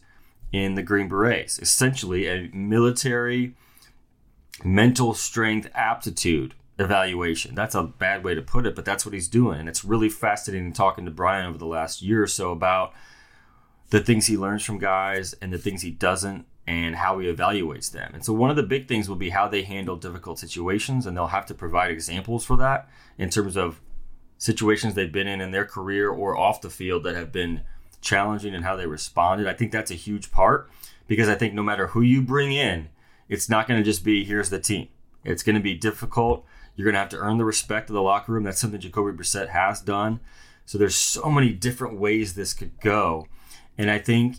[0.52, 3.54] in the Green Berets, essentially a military
[4.62, 7.54] mental strength aptitude evaluation.
[7.54, 9.60] That's a bad way to put it, but that's what he's doing.
[9.60, 12.92] And it's really fascinating talking to Brian over the last year or so about
[13.90, 17.90] the things he learns from guys and the things he doesn't and how he evaluates
[17.90, 18.12] them.
[18.14, 21.16] And so one of the big things will be how they handle difficult situations, and
[21.16, 23.81] they'll have to provide examples for that in terms of
[24.38, 27.62] situations they've been in in their career or off the field that have been
[28.00, 29.46] challenging and how they responded.
[29.46, 30.70] I think that's a huge part
[31.07, 32.88] because I think no matter who you bring in,
[33.29, 34.88] it's not going to just be here's the team.
[35.24, 36.44] It's going to be difficult.
[36.77, 38.44] You're going to have to earn the respect of the locker room.
[38.44, 40.20] That's something Jacoby Brissett has done.
[40.66, 43.27] So there's so many different ways this could go.
[43.79, 44.37] And I think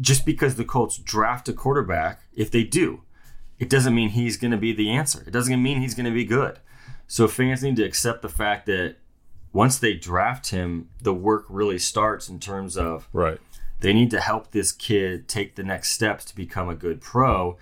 [0.00, 3.02] just because the Colts draft a quarterback, if they do,
[3.58, 5.22] it doesn't mean he's going to be the answer.
[5.26, 6.58] It doesn't mean he's going to be good.
[7.06, 8.96] So fans need to accept the fact that
[9.52, 13.38] once they draft him, the work really starts in terms of right.
[13.80, 17.56] They need to help this kid take the next steps to become a good pro,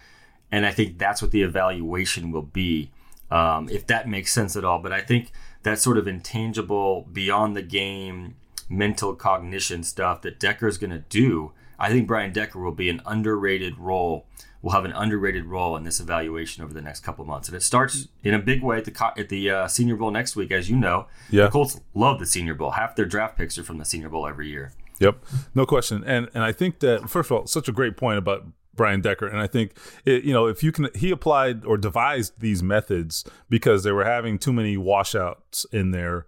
[0.50, 2.90] and I think that's what the evaluation will be,
[3.30, 4.80] um, if that makes sense at all.
[4.80, 5.30] But I think
[5.62, 8.34] that sort of intangible, beyond the game,
[8.68, 13.00] mental cognition stuff that Decker's going to do I think Brian Decker will be an
[13.06, 14.26] underrated role.
[14.60, 17.56] Will have an underrated role in this evaluation over the next couple of months, and
[17.56, 20.50] it starts in a big way at the at the uh, Senior Bowl next week,
[20.50, 21.06] as you know.
[21.30, 22.72] Yeah, the Colts love the Senior Bowl.
[22.72, 24.72] Half their draft picks are from the Senior Bowl every year.
[24.98, 26.02] Yep, no question.
[26.04, 28.46] And and I think that first of all, such a great point about
[28.78, 29.26] Brian Decker.
[29.26, 29.72] And I think,
[30.06, 34.04] it, you know, if you can, he applied or devised these methods because they were
[34.04, 36.24] having too many washouts in there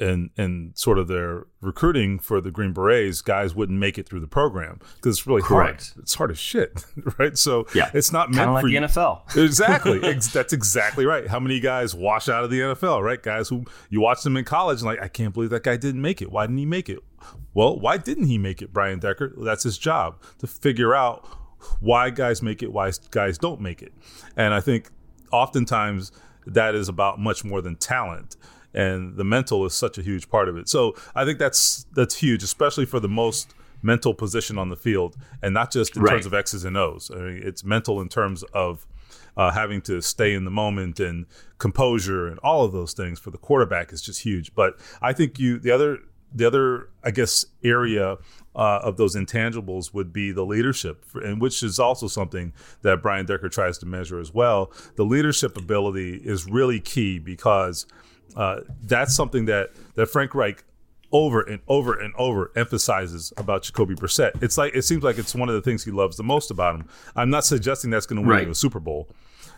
[0.00, 4.20] and and sort of their recruiting for the Green Berets, guys wouldn't make it through
[4.20, 5.88] the program because it's really Correct.
[5.88, 6.02] hard.
[6.02, 6.84] It's hard as shit,
[7.18, 7.36] right?
[7.36, 9.36] So yeah, it's not meant for like the NFL.
[9.44, 11.26] exactly, that's exactly right.
[11.28, 13.22] How many guys wash out of the NFL, right?
[13.22, 16.02] Guys who you watch them in college and like, I can't believe that guy didn't
[16.02, 16.30] make it.
[16.30, 17.00] Why didn't he make it?
[17.54, 19.34] Well, why didn't he make it, Brian Decker?
[19.36, 21.26] That's his job to figure out
[21.80, 23.92] why guys make it, why guys don't make it,
[24.36, 24.90] and I think
[25.30, 26.12] oftentimes
[26.46, 28.36] that is about much more than talent
[28.74, 30.68] and the mental is such a huge part of it.
[30.68, 35.16] So I think that's that's huge, especially for the most mental position on the field,
[35.42, 36.12] and not just in right.
[36.12, 37.10] terms of X's and O's.
[37.10, 38.86] I mean, it's mental in terms of
[39.36, 41.26] uh, having to stay in the moment and
[41.58, 44.54] composure and all of those things for the quarterback is just huge.
[44.54, 45.98] But I think you the other
[46.34, 48.16] the other, I guess, area
[48.54, 53.26] uh, of those intangibles would be the leadership, and which is also something that Brian
[53.26, 54.72] Decker tries to measure as well.
[54.96, 57.86] The leadership ability is really key because
[58.36, 60.64] uh, that's something that that Frank Reich
[61.12, 64.42] over and over and over emphasizes about Jacoby Brissett.
[64.42, 66.74] It's like it seems like it's one of the things he loves the most about
[66.76, 66.88] him.
[67.14, 68.48] I'm not suggesting that's going to win Right.
[68.48, 69.08] a Super Bowl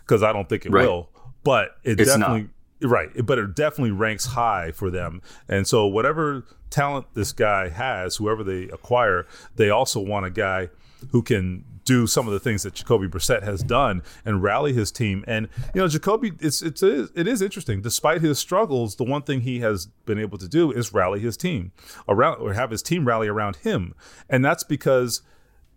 [0.05, 0.87] because I don't think it Right.
[0.87, 1.11] will,
[1.45, 2.49] but it It's definitely
[2.83, 3.09] right.
[3.25, 5.23] But it definitely ranks high for them.
[5.49, 10.71] And so whatever talent this guy has, whoever they acquire, they also want a guy
[11.13, 14.91] who can do some of the things that Jacoby Brissett has done and rally his
[14.91, 15.25] team.
[15.27, 17.81] And you know, Jacoby, it's it's it is interesting.
[17.83, 21.37] Despite his struggles, the one thing he has been able to do is rally his
[21.37, 21.73] team
[22.09, 23.95] around, or have his team rally around him,
[24.29, 25.23] and that's because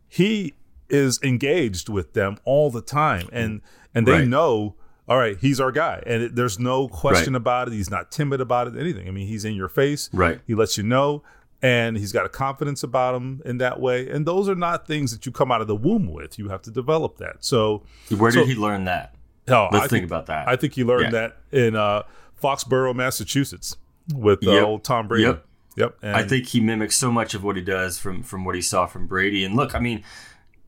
[0.07, 0.53] he
[0.89, 3.61] is engaged with them all the time, and
[3.93, 4.27] and they Right.
[4.27, 4.75] know.
[5.09, 7.37] All right, he's our guy, and it, there's no question Right.
[7.37, 7.73] about it.
[7.73, 9.07] He's not timid about it, anything.
[9.07, 10.09] I mean, he's in your face.
[10.11, 10.41] Right.
[10.45, 11.23] He lets you know,
[11.61, 14.07] and he's got a confidence about him in that way.
[14.09, 16.37] And those are not things that you come out of the womb with.
[16.37, 17.37] You have to develop that.
[17.39, 17.83] So,
[18.15, 19.15] Where So- did he learn that?
[19.49, 20.47] oh, Let's I think about that.
[20.47, 21.27] I think he learned Yeah.
[21.29, 22.03] that in uh,
[22.41, 23.77] Foxborough, Massachusetts,
[24.13, 24.63] with uh, Yep.
[24.63, 25.23] old Tom Brady.
[25.25, 25.43] Yep.
[25.77, 25.97] Yep.
[26.01, 28.61] And I think he mimics so much of what he does from from what he
[28.61, 29.43] saw from Brady.
[29.45, 30.03] And look, I mean,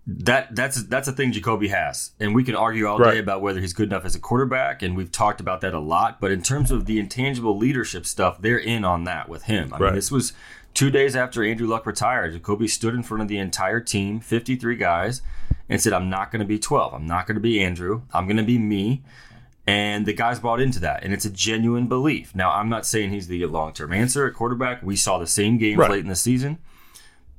[0.07, 3.13] that that's that's a thing Jacoby has, and we can argue all Right.
[3.13, 5.79] day about whether he's good enough as a quarterback, and we've talked about that a
[5.79, 6.19] lot.
[6.19, 9.71] But in terms of the intangible leadership stuff, they're in on that with him.
[9.73, 9.85] I Right.
[9.87, 10.33] mean, this was
[10.73, 12.33] two days after Andrew Luck retired.
[12.33, 15.21] Jacoby stood in front of the entire team, fifty three guys,
[15.67, 16.93] and said, "I'm not going to be twelve.
[16.93, 18.03] I'm not going to be Andrew.
[18.13, 19.03] I'm going to be me."
[19.67, 22.33] And the guys bought into that, and it's a genuine belief.
[22.33, 24.81] Now, I'm not saying he's the long term answer at quarterback.
[24.81, 25.91] We saw the same games Right.
[25.91, 26.57] late in the season.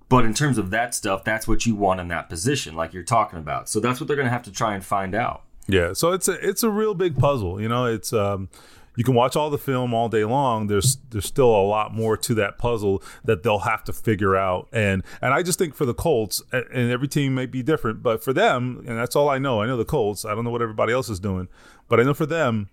[0.08, 3.04] But in terms of that stuff, that's what you want in that position, like you're
[3.04, 3.68] talking about.
[3.68, 5.42] So that's what they're going to have to try and find out.
[5.68, 7.60] Yeah, so it's a it's a real big puzzle.
[7.60, 8.48] You know, it's um,
[8.96, 10.66] you can watch all the film all day long.
[10.66, 14.68] There's there's still a lot more to that puzzle that they'll have to figure out.
[14.72, 18.22] And and I just think for the Colts, and every team may be different, but
[18.22, 19.62] for them, and that's all I know.
[19.62, 20.24] I know the Colts.
[20.24, 21.48] I don't know what everybody else is doing,
[21.88, 22.68] but I know for them,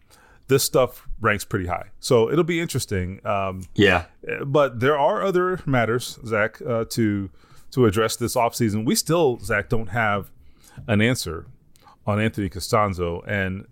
[0.48, 1.90] this stuff ranks pretty high.
[2.00, 3.20] So it'll be interesting.
[3.26, 4.06] Um, Yeah.
[4.46, 7.30] but there are other matters, Zak, uh, to
[7.72, 8.86] to address this offseason.
[8.86, 10.32] We still, Zak, don't have
[10.88, 11.46] an answer
[12.06, 13.66] on Anthony Castonzo, and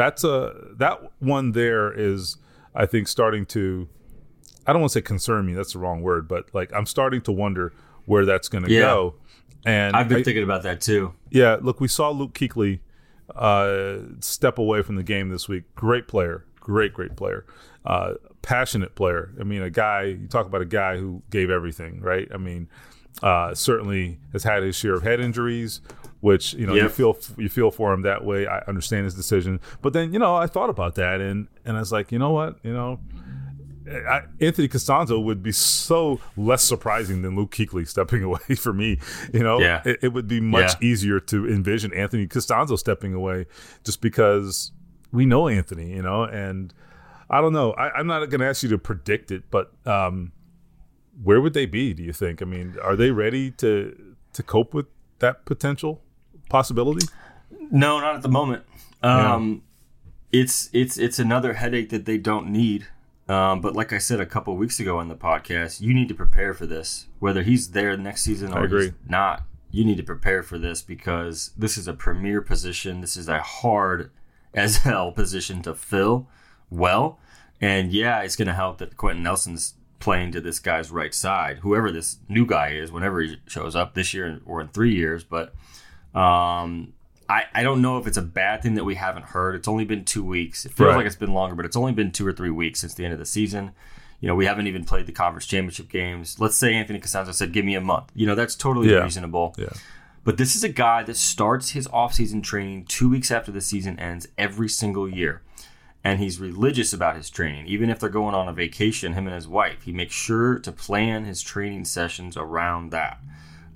[0.00, 2.36] that's a that one there is,
[2.74, 3.88] I think, starting to.
[4.66, 5.52] I don't want to say concern me.
[5.54, 7.72] That's the wrong word, but like I'm starting to wonder
[8.06, 8.80] where that's going to Yeah.
[8.82, 9.14] go.
[9.66, 11.12] And I've been I- thinking about that too.
[11.30, 12.80] yeah, look, we saw Luke Kuechly
[13.34, 15.64] uh, step away from the game this week.
[15.74, 17.44] Great player, great, great player,
[17.84, 19.32] uh, passionate player.
[19.40, 20.02] I mean, a guy.
[20.20, 22.28] You talk about a guy who gave everything, right?
[22.32, 22.68] I mean,
[23.22, 25.80] uh, certainly has had his share of head injuries,
[26.20, 28.46] which you know you feel you feel for him that way.
[28.46, 31.80] I understand his decision, but then you know I thought about that and and I
[31.80, 33.00] was like, you know what, you know.
[33.90, 38.98] I, Anthony Castonzo would be so less surprising than Luke Kuechly stepping away for me.
[39.32, 39.82] You know, Yeah.
[39.84, 40.88] it, it would be much Yeah.
[40.88, 43.46] easier to envision Anthony Castonzo stepping away
[43.82, 44.70] just because
[45.10, 46.72] we know Anthony, you know, and
[47.28, 47.72] I don't know.
[47.72, 50.32] I, I'm not going to ask you to predict it, but um,
[51.22, 51.92] where would they be?
[51.94, 52.42] Do you think?
[52.42, 53.96] I mean, are they ready to
[54.34, 54.86] to cope with
[55.18, 56.02] that potential
[56.50, 57.06] possibility?
[57.70, 58.64] No, not at the moment.
[59.02, 59.62] Um,
[60.32, 62.86] It's it's it's another headache that they don't need.
[63.28, 66.14] Um, but like I said a couple weeks ago on the podcast, you need to
[66.14, 67.06] prepare for this.
[67.20, 71.52] Whether he's there next season or he's not, you need to prepare for this because
[71.56, 73.00] this is a premier position.
[73.00, 74.10] This is a hard
[74.54, 76.28] as hell position to fill
[76.70, 77.18] well.
[77.60, 81.58] And yeah, it's going to help that Quenton Nelson's playing to this guy's right side,
[81.58, 85.22] whoever this new guy is, whenever he shows up this year or in three years.
[85.24, 85.54] But
[86.14, 86.92] um,
[87.28, 89.54] I, I don't know if it's a bad thing that we haven't heard.
[89.54, 90.64] It's only been two weeks.
[90.66, 90.96] It feels Right.
[90.96, 93.12] like it's been longer, but it's only been two or three weeks since the end
[93.12, 93.70] of the season.
[94.20, 96.38] You know, we haven't even played the conference championship games.
[96.40, 98.98] Let's say Anthony Castonzo said, "Give me a month." You know, that's totally Yeah.
[99.04, 99.54] reasonable.
[99.56, 99.68] Yeah.
[100.24, 103.98] But this is a guy that starts his offseason training two weeks after the season
[103.98, 105.40] ends every single year.
[106.04, 107.66] And he's religious about his training.
[107.66, 110.72] Even if they're going on a vacation, him and his wife, he makes sure to
[110.72, 113.18] plan his training sessions around that.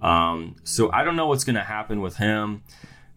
[0.05, 2.63] Um, so I don't know what's going to happen with him.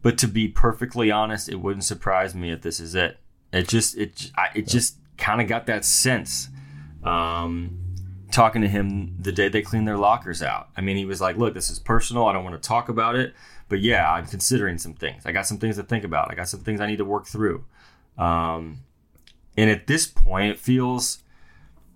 [0.02, 3.18] But to be perfectly honest, it wouldn't surprise me if this is it.
[3.52, 6.50] It just it I, it just kind of got that sense.
[7.04, 7.80] Um,
[8.32, 10.70] talking to him the day they cleaned their lockers out.
[10.78, 12.26] I mean, he was like, "Look, this is personal.
[12.26, 13.34] I don't want to talk about it,
[13.68, 15.26] but yeah, I'm considering some things.
[15.26, 16.32] I got some things to think about.
[16.32, 17.66] I got some things I need to work through."
[18.18, 18.80] Um,
[19.58, 21.20] and at this point, it feels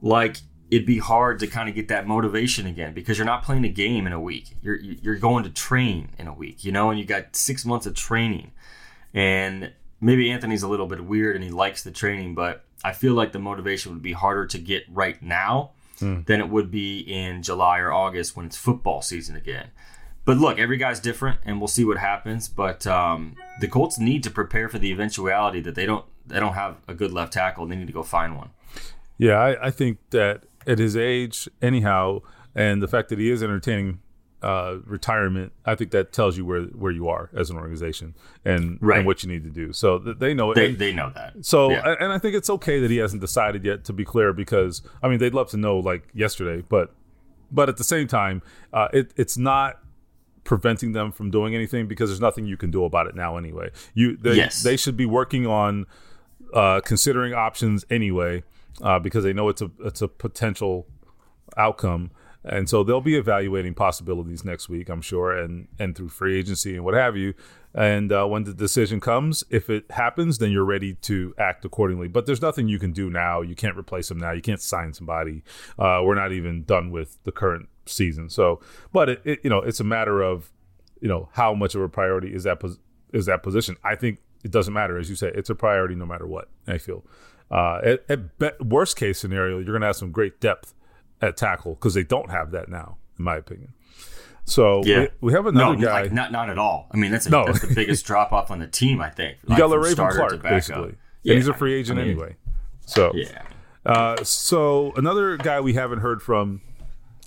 [0.02, 0.38] like
[0.72, 3.70] it'd be hard to kind of get that motivation again because you're not playing a
[3.70, 4.56] game in a week.
[4.64, 7.86] You're you're going to train in a week, you know, and you got six months
[7.86, 8.52] of training.
[9.14, 13.14] And maybe Anthony's a little bit weird and he likes the training, but I feel
[13.14, 15.72] like the motivation would be harder to get right now.
[16.26, 19.68] than it would be in July or August when it's football season again.
[20.26, 22.48] But look, every guy's different, and we'll see what happens.
[22.48, 26.54] But um, the Colts need to prepare for the eventuality that they don't they don't
[26.54, 28.50] have a good left tackle, and they need to go find one.
[29.18, 32.22] Yeah, I, I think that at his age, anyhow,
[32.56, 34.00] and the fact that he is entertaining
[34.44, 38.80] uh, retirement, I think that tells you where where you are as an organization and,
[38.82, 38.98] Right.
[38.98, 39.72] and what you need to do.
[39.72, 40.52] So th- they know.
[40.56, 41.46] They And- they know that.
[41.46, 41.96] So, Yeah.
[42.00, 43.84] and I think it's okay that he hasn't decided yet.
[43.86, 46.92] To be clear, because I mean, they'd love to know like yesterday, but
[47.52, 48.42] but at the same time,
[48.74, 49.80] uh, it, it's not
[50.44, 53.70] preventing them from doing anything because there's nothing you can do about it now anyway.
[53.94, 54.64] You they, Yes.
[54.64, 55.86] they should be working on
[56.52, 58.44] uh, considering options anyway
[58.82, 60.88] uh, because they know it's a it's a potential
[61.58, 62.12] outcome.
[62.44, 66.76] And so they'll be evaluating possibilities next week, I'm sure, and and through free agency
[66.76, 67.36] and what have you.
[67.74, 72.08] And uh, when the decision comes, if it happens, then you're ready to act accordingly.
[72.08, 73.42] But there's nothing you can do now.
[73.42, 74.32] You can't replace them now.
[74.32, 75.44] You can't sign somebody.
[75.78, 78.30] Uh, we're not even done with the current season.
[78.30, 78.60] So,
[78.92, 80.52] but it, it you know it's a matter of
[81.00, 82.80] you know how much of a priority is that pos-
[83.14, 83.78] is that position.
[83.84, 86.50] I think it doesn't matter, as you say, it's a priority no matter what.
[86.68, 87.06] I feel.
[87.52, 90.74] Uh, at, at be- worst case scenario, you're going to have some great depth
[91.22, 93.74] at tackle because they don't have that now, in my opinion.
[94.46, 95.00] So Yeah.
[95.20, 96.02] we, we have No, another guy.
[96.04, 96.88] like, not not at all.
[96.92, 97.46] I mean, that's a, No.
[97.46, 99.02] that's the biggest drop off on the team.
[99.02, 99.38] I think.
[99.48, 100.96] you got from Le'Raven Clark, basically.
[101.24, 102.36] Yeah, and he's a free agent I mean, anyway.
[102.86, 103.44] So Yeah.
[103.86, 106.62] Uh, so another guy we haven't heard from,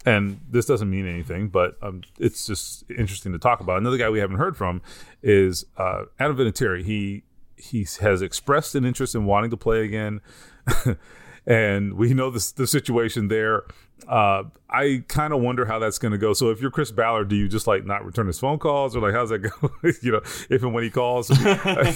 [0.07, 3.79] and this doesn't mean anything, but um, it's just interesting to talk about.
[3.79, 4.81] Another guy we haven't heard from
[5.23, 6.85] is uh, Adam Vinatieri.
[6.85, 7.25] He
[7.57, 10.21] he has expressed an interest in wanting to play again,
[11.47, 13.65] and we know the situation there.
[14.09, 16.35] Uh, I kind of wonder how that's going to go.
[16.35, 19.01] So if you're Chris Ballard, do you just like not return his phone calls, or
[19.01, 19.71] like how's that go?
[20.03, 21.95] you know, if and when he calls, I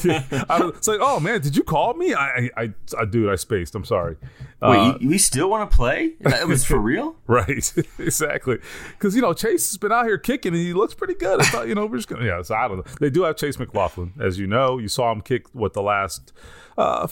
[0.75, 2.15] it's like, oh man, did you call me?
[2.15, 3.75] I, I, I, dude, I spaced.
[3.75, 4.17] I'm sorry.
[4.63, 6.15] Wait, Uh, you, you still want to play?
[6.21, 7.17] That was for real?
[7.27, 8.59] Right, exactly.
[8.93, 11.41] Because you know Chase has been out here kicking, and he looks pretty good.
[11.43, 12.25] I thought, you know, we're just gonna.
[12.25, 12.85] Yeah, so I don't know.
[13.01, 14.79] They do have Chase McLaughlin, as you know.
[14.79, 16.33] You saw him kick what the last
[16.79, 17.07] uh,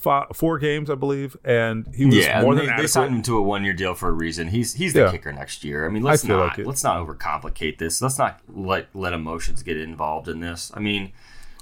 [0.00, 2.88] fi four games, I believe, and he was Yeah, more they, than they adequate.
[2.88, 4.48] signed him to a one year deal for a reason.
[4.48, 5.10] He's he's the Yeah.
[5.10, 5.86] kicker next year.
[5.86, 8.00] I mean, let's feel not like let's not overcomplicate this.
[8.00, 10.70] Let's not let let emotions get involved in this.
[10.74, 11.12] I mean,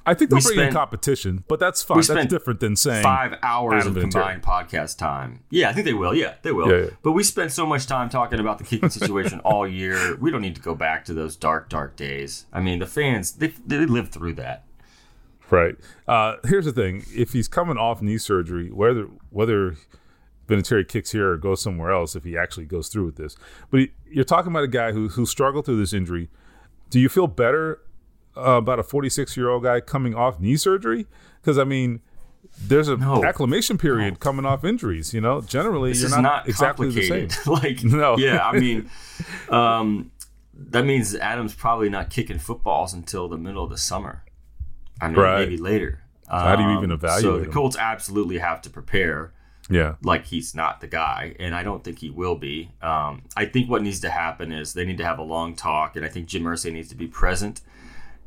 [0.09, 1.97] I think they'll bring in competition, but that's fine.
[1.97, 5.41] That's spent different than saying five hours of combined podcast time.
[5.51, 6.15] Yeah, I think they will.
[6.15, 6.71] Yeah, they will.
[6.71, 6.91] Yeah, yeah.
[7.03, 10.17] But we spent so much time talking about the kicking situation all year.
[10.21, 12.47] We don't need to go back to those dark, dark days.
[12.53, 14.63] I mean, the fans they they lived through that.
[15.51, 15.77] Right.
[16.09, 19.77] Uh, here's the thing: if he's coming off knee surgery, whether whether
[20.49, 23.37] Vinatieri kicks here or goes somewhere else, if he actually goes through with this,
[23.71, 26.29] but he, you're talking about a guy who who struggled through this injury.
[26.91, 27.81] Do you feel better
[28.37, 31.07] uh, about a 46 year old guy coming off knee surgery?
[31.41, 32.01] Because I mean,
[32.61, 33.25] there's a No.
[33.25, 35.13] acclimation period coming off injuries.
[35.13, 37.29] You know, generally This you're not, not, exactly the same.
[37.29, 37.83] complicated.
[37.85, 38.17] like, No.
[38.19, 38.89] yeah, I mean,
[39.49, 40.11] um,
[40.55, 44.23] that means Adam's probably not kicking footballs until the middle of the summer.
[45.01, 45.41] I mean, Right.
[45.49, 46.01] maybe later.
[46.29, 47.53] How do you even Um, evaluate So the him?
[47.53, 49.33] Colts absolutely have to prepare
[49.69, 49.95] Yeah.
[50.03, 52.71] like he's not the guy, and I don't think he will be.
[52.83, 55.95] Um, I think what needs to happen is they need to have a long talk,
[55.97, 57.61] and I think Jim Irsay needs to be present,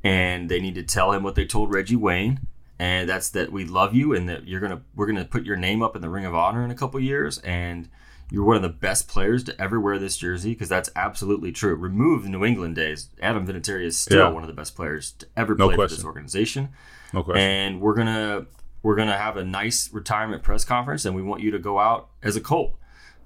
[0.03, 2.39] and they need to tell him what they told Reggie Wayne,
[2.77, 5.81] and that's that we love you, and that you're gonna we're gonna put your name
[5.83, 7.89] up in the Ring of Honor in a couple years, and
[8.31, 11.75] you're one of the best players to ever wear this jersey because that's absolutely true.
[11.75, 14.29] Remove the New England days, Adam Vinatieri is still Yeah.
[14.29, 16.69] one of the best players to ever No play for this organization
[17.13, 17.41] No question.
[17.43, 18.45] and we're gonna
[18.83, 22.09] we're gonna have a nice retirement press conference, and we want you to go out
[22.23, 22.75] as a Colt.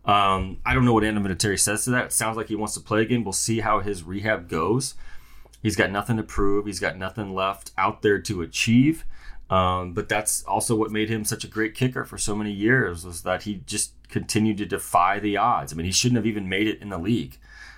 [0.06, 2.06] Um, I don't know what Adam Vinatieri says to that.
[2.06, 3.24] It sounds like he wants to play again.
[3.24, 4.96] We'll see how his rehab goes.
[5.62, 6.66] He's got nothing to prove.
[6.66, 9.06] He's got nothing left out there to achieve.
[9.54, 13.06] Um, but that's also what made him such a great kicker for so many years
[13.06, 15.72] was that he just continued to defy the odds.
[15.72, 17.38] I mean, he shouldn't have even made it in the league.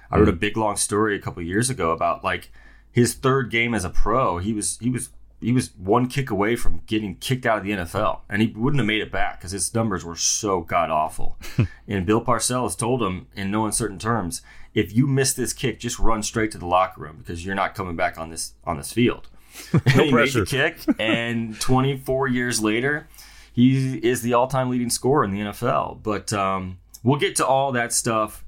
[0.10, 2.50] I wrote a big long story a couple years ago about like
[2.94, 4.38] his third game as a pro.
[4.38, 5.10] He was he was
[5.42, 8.80] he was one kick away from getting kicked out of the NFL, and he wouldn't
[8.80, 11.38] have made it back because his numbers were so god awful.
[11.90, 14.42] and Bill Parcells told him in no uncertain terms,
[14.74, 17.76] if you miss this kick, just run straight to the locker room because you're not
[17.76, 19.28] coming back on this on this field.
[19.72, 20.16] He pressure.
[20.16, 23.08] made the kick, and 24 years later,
[23.54, 26.04] he is the all-time leading scorer in the NFL.
[26.04, 28.44] But um, we'll get to all that stuff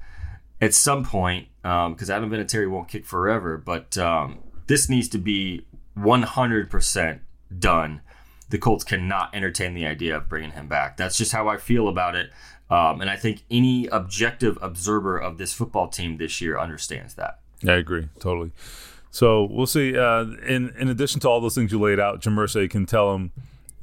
[0.60, 3.58] at some point because Adam Vinatieri won't kick forever.
[3.58, 5.66] But um, this needs to be
[5.98, 7.20] 100%
[7.60, 8.02] done.
[8.50, 10.98] The Colts cannot entertain the idea of bringing him back.
[10.98, 12.32] That's just how I feel about it.
[12.70, 17.40] Um, and I think any objective observer of this football team this year understands that.
[17.68, 18.52] I agree totally.
[19.12, 19.98] So we'll see.
[19.98, 23.14] Uh, in in addition to all those things you laid out, Jim Irsay can tell
[23.16, 23.32] him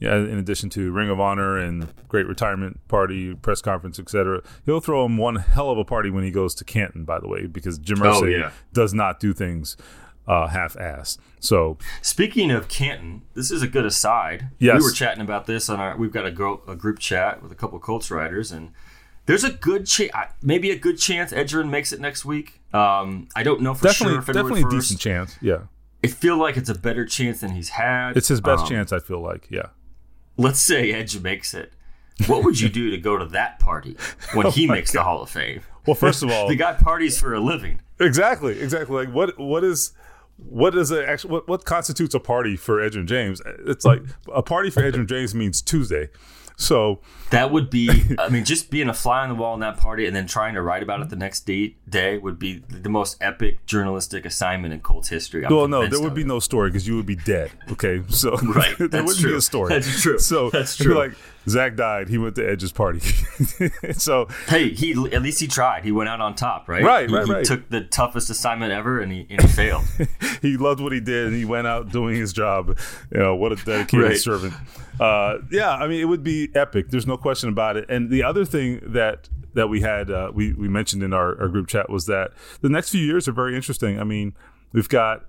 [0.00, 4.42] yeah, in addition to Ring of Honor and great retirement party, press conference, etc.
[4.66, 7.28] He'll throw him one hell of a party when he goes to Canton, by the
[7.28, 8.50] way, because Jim Oh, yeah.
[8.72, 9.76] does not do things
[10.26, 11.18] uh, half-assed.
[11.38, 14.48] So Speaking of Canton, this is a good aside.
[14.58, 14.78] Yes.
[14.80, 15.96] We were chatting about this on our.
[15.96, 18.72] We've got a, gro- a group chat with a couple of Colts writers, and
[19.26, 20.12] there's a good chance,
[20.42, 22.60] maybe a good chance Edgerrin makes it next week.
[22.72, 24.22] Um, I don't know for definitely, sure.
[24.22, 24.80] February definitely a 1st.
[24.80, 25.38] decent chance.
[25.40, 25.58] Yeah,
[26.02, 28.16] I feel like it's a better chance than he's had.
[28.16, 28.92] it's his best Um, chance.
[28.92, 29.46] I feel like.
[29.50, 29.66] Yeah.
[30.36, 31.72] Let's say Edge makes it.
[32.26, 33.96] What would you do to go to that party
[34.34, 35.62] when he makes the Hall of Fame?
[35.86, 37.80] Well, first of all, The guy parties for a living.
[38.00, 39.06] Exactly, exactly.
[39.06, 39.92] Like what what is
[40.36, 43.40] what is a what, what constitutes a party for Edgerrin James?
[43.66, 44.02] It's like
[44.32, 46.08] a party for Edgerrin James means Tuesday.
[46.56, 47.00] So
[47.30, 50.06] That would be, I mean, just being a fly on the wall in that party
[50.06, 53.16] and then trying to write about it the next day, day would be the most
[53.20, 55.44] epic journalistic assignment in Colts history.
[55.44, 56.26] I'm well, no, there would be it.
[56.28, 57.50] no story because you would be dead.
[57.72, 59.30] Okay, so Right, there that's wouldn't true.
[59.32, 59.68] be a story.
[59.70, 60.18] That's true.
[60.18, 60.94] So That's true.
[60.96, 61.12] Like
[61.48, 63.00] Zak died, he went to Edge's party.
[63.92, 65.84] so Hey, he at least he tried.
[65.84, 66.82] He went out on top, right?
[66.82, 69.84] Right, he, right, he took the toughest assignment ever, and he, and he failed.
[70.42, 72.78] he loved what he did and he went out doing his job.
[73.12, 74.16] You know, what a dedicated Right.
[74.18, 74.54] servant.
[75.00, 76.88] Uh, yeah, I mean, it would be epic.
[76.90, 77.86] There's no question about it.
[77.88, 81.48] And the other thing that that we had uh, we we mentioned in our, our
[81.48, 84.00] group chat was that the next few years are very interesting.
[84.00, 84.34] I mean,
[84.72, 85.24] we've got.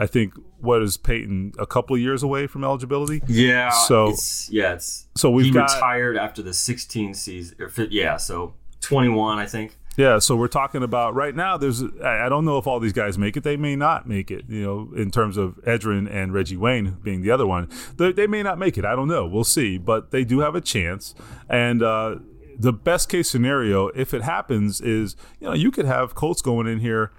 [0.00, 3.22] I think what is Peyton a couple of years away from eligibility.
[3.28, 3.68] Yeah.
[3.68, 7.56] So- it's, yeah, it's So we've he got retired after the 16 season.
[7.60, 9.76] Or, yeah, so 21, I think.
[9.96, 11.58] Yeah, so we're talking about right now.
[11.58, 13.42] There's I I don't know if all these guys make it.
[13.42, 14.44] They may not make it.
[14.48, 18.26] You know, in terms of Edgerrin and Reggie Wayne being the other one, they, they
[18.26, 18.84] may not make it.
[18.86, 19.26] I don't know.
[19.26, 19.76] We'll see.
[19.76, 21.14] But they do have a chance.
[21.48, 22.16] And uh,
[22.56, 26.66] the best case scenario, if it happens, is you know you could have Colts going
[26.66, 27.10] in here.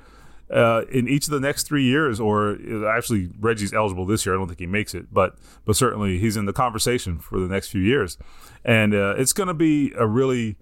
[0.52, 4.36] Uh, in each of the next three years, or uh, actually Reggie's eligible this year.
[4.36, 7.47] I don't think he makes it, but but certainly he's in the conversation for the
[7.47, 8.18] next few years,
[8.66, 10.58] and uh, it's going to be a really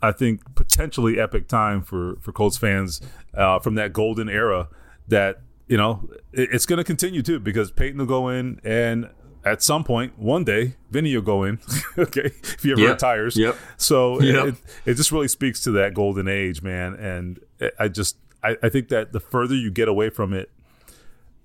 [0.00, 3.02] I think potentially epic time for for Colts fans
[3.34, 4.68] uh, from that golden era.
[5.08, 9.10] That you know it, it's going to continue too because Peyton will go in and.
[9.44, 11.60] At some point, one day, Vinny will go in.
[11.98, 12.90] okay, if he ever Yep.
[12.94, 13.36] retires.
[13.36, 13.56] Yep.
[13.76, 14.46] So Yep.
[14.48, 14.54] it,
[14.86, 16.94] it just really speaks to that golden age, man.
[16.94, 17.38] And
[17.78, 18.16] I just
[18.50, 20.50] I, I think that the further you get away from it,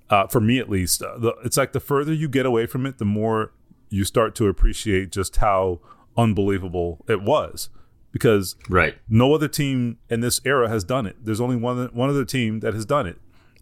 [0.10, 2.86] uh, for me at least, uh, the, it's like the further you get away from
[2.86, 3.54] it, the more
[3.90, 5.80] you start to appreciate just how
[6.18, 7.70] unbelievable it was.
[8.12, 8.96] Because Right.
[9.08, 11.16] no other team in this era has done it.
[11.24, 13.18] There's only one one other team that has done it,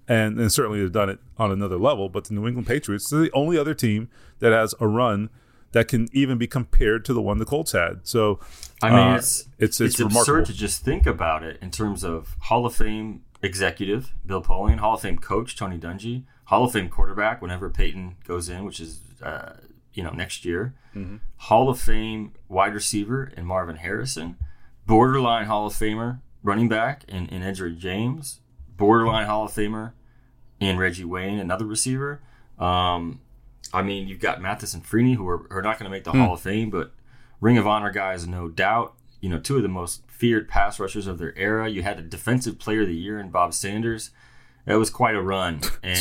[0.07, 2.09] and and certainly has done it on another level.
[2.09, 4.09] But the New England Patriots are the only other team
[4.39, 5.29] that has a run
[5.71, 7.99] that can even be compared to the one the Colts had.
[8.07, 8.39] So
[8.81, 10.21] I mean, uh, it's it's it's, it's remarkable.
[10.21, 14.79] absurd to just think about it in terms of Hall of Fame executive Bill Polian,
[14.79, 18.79] Hall of Fame coach Tony Dungy, Hall of Fame quarterback whenever Peyton goes in, which
[18.79, 19.53] is uh,
[19.93, 21.17] you know next year, Mm-hmm.
[21.37, 24.37] Hall of Fame wide receiver and Marvin Harrison,
[24.87, 28.39] borderline Hall of Famer running back in, in Edgerrin James,
[28.75, 29.91] borderline Hall of Famer
[30.59, 32.21] in Reggie Wayne, another receiver.
[32.57, 33.21] Um,
[33.71, 36.11] I mean, you've got Mathis and Freeney who are, are not going to make the
[36.11, 36.21] Hmm.
[36.21, 36.91] Hall of Fame, but
[37.39, 38.95] Ring of Honor guys, no doubt.
[39.21, 41.69] You know, two of the most feared pass rushers of their era.
[41.69, 44.11] You had a Defensive Player of the Year in Bob Sanders.
[44.65, 45.97] That was quite a run, and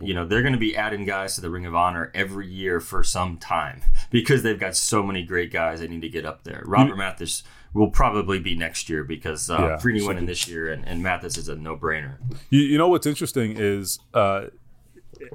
[0.00, 2.80] you know they're going to be adding guys to the Ring of Honor every year
[2.80, 6.44] for some time because they've got so many great guys they need to get up
[6.44, 6.62] there.
[6.64, 7.42] Robert Mathis
[7.74, 11.02] will probably be next year because uh, Yeah, Freeney went in this year, and, and
[11.02, 12.16] Mathis is a no-brainer.
[12.48, 14.46] You, you know what's interesting is uh,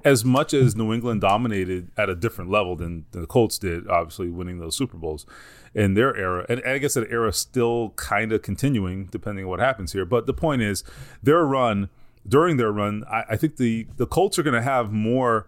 [0.03, 4.29] as much as New England dominated at a different level than the Colts did, obviously
[4.29, 5.25] winning those Super Bowls
[5.73, 9.59] in their era, and I guess that era still kind of continuing depending on what
[9.59, 10.05] happens here.
[10.05, 10.83] But the point is,
[11.23, 11.89] their run
[12.27, 15.47] during their run, I, I think the the Colts are going to have more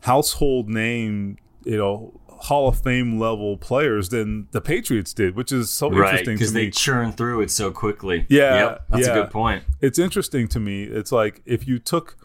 [0.00, 2.20] household name, you know.
[2.42, 6.52] Hall of Fame level players than the Patriots did, which is so Right, interesting because
[6.52, 8.26] they churn through it so quickly.
[8.28, 9.12] Yeah, yep, that's yeah.
[9.12, 9.64] a good point.
[9.80, 10.84] it's interesting to me.
[10.84, 12.16] It's like if you took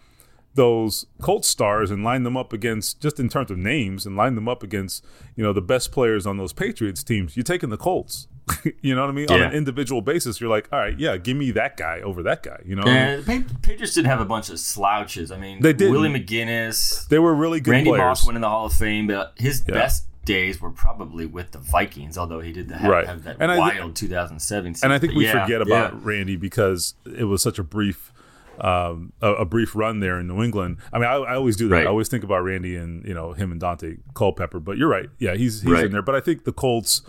[0.56, 4.36] those Colts stars and line them up against just in terms of names and line
[4.36, 5.04] them up against
[5.36, 8.28] you know the best players on those Patriots teams, you're taking the Colts.
[8.82, 9.32] you know what I mean?
[9.32, 12.43] On an individual basis, you're like, all right, yeah, give me that guy over that
[12.43, 12.60] guy.
[12.66, 13.47] You know, what I mean?
[13.47, 15.32] The Patriots didn't have a bunch of slouches.
[15.32, 15.93] I mean, They didn't.
[15.93, 17.99] Willie McGinest, they were really good Randy players.
[18.01, 19.74] Moss went in the Hall of Fame, but his Yeah.
[19.76, 23.06] best days were probably with the Vikings, although he did have, Right.
[23.08, 24.86] have that And wild 2007 season.
[24.88, 25.99] and I think we yeah, forget about yeah.
[26.01, 28.12] Randy because it was such a brief,
[28.60, 30.78] um, a, a brief run there in New England.
[30.91, 31.76] I mean, I, I always do that.
[31.76, 31.86] Right.
[31.86, 34.60] I always think about Randy and you know him and Daunte Culpepper.
[34.60, 35.10] But you're right.
[35.20, 35.86] Yeah, he's he's Right.
[35.86, 36.01] in there.
[36.01, 37.01] But I think the Colts,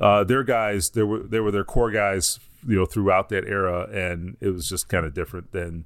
[0.00, 3.88] uh, their guys, they were they were their core guys, you know, throughout that era,
[3.92, 5.84] and it was just kind of different than.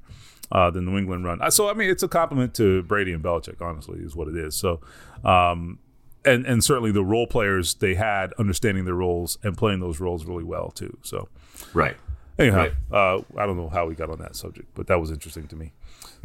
[0.53, 1.43] Uh, the New England run.
[1.43, 3.61] Uh, So I mean, it's a compliment to Brady and Belichick.
[3.61, 4.55] Honestly, is what it is.
[4.55, 4.81] So,
[5.25, 5.81] um,
[6.25, 10.25] and and certainly the role players they had understanding their roles and playing those roles
[10.25, 10.99] really well too.
[11.03, 11.29] So
[11.75, 11.97] right.
[12.39, 12.73] Anyhow, Right.
[12.93, 15.57] uh, I don't know how we got on that subject, but that was interesting to
[15.57, 15.73] me.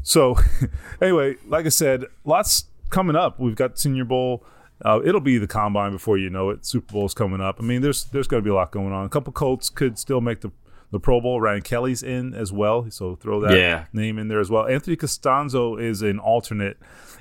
[0.03, 0.36] So,
[1.01, 3.39] anyway, like I said, lots coming up.
[3.39, 4.43] We've got Senior Bowl.
[4.84, 6.66] Uh, it'll be the combine before you know it.
[6.66, 7.57] Super Bowl's coming up.
[7.59, 9.05] I mean, there's there's going to be a lot going on.
[9.05, 10.51] A couple Colts could still make the
[10.91, 11.39] the Pro Bowl.
[11.39, 13.86] Ryan Kelly's in as well, so throw that Yeah.
[13.93, 14.66] name in there as well.
[14.68, 16.78] Anthony Castonzo is an alternate,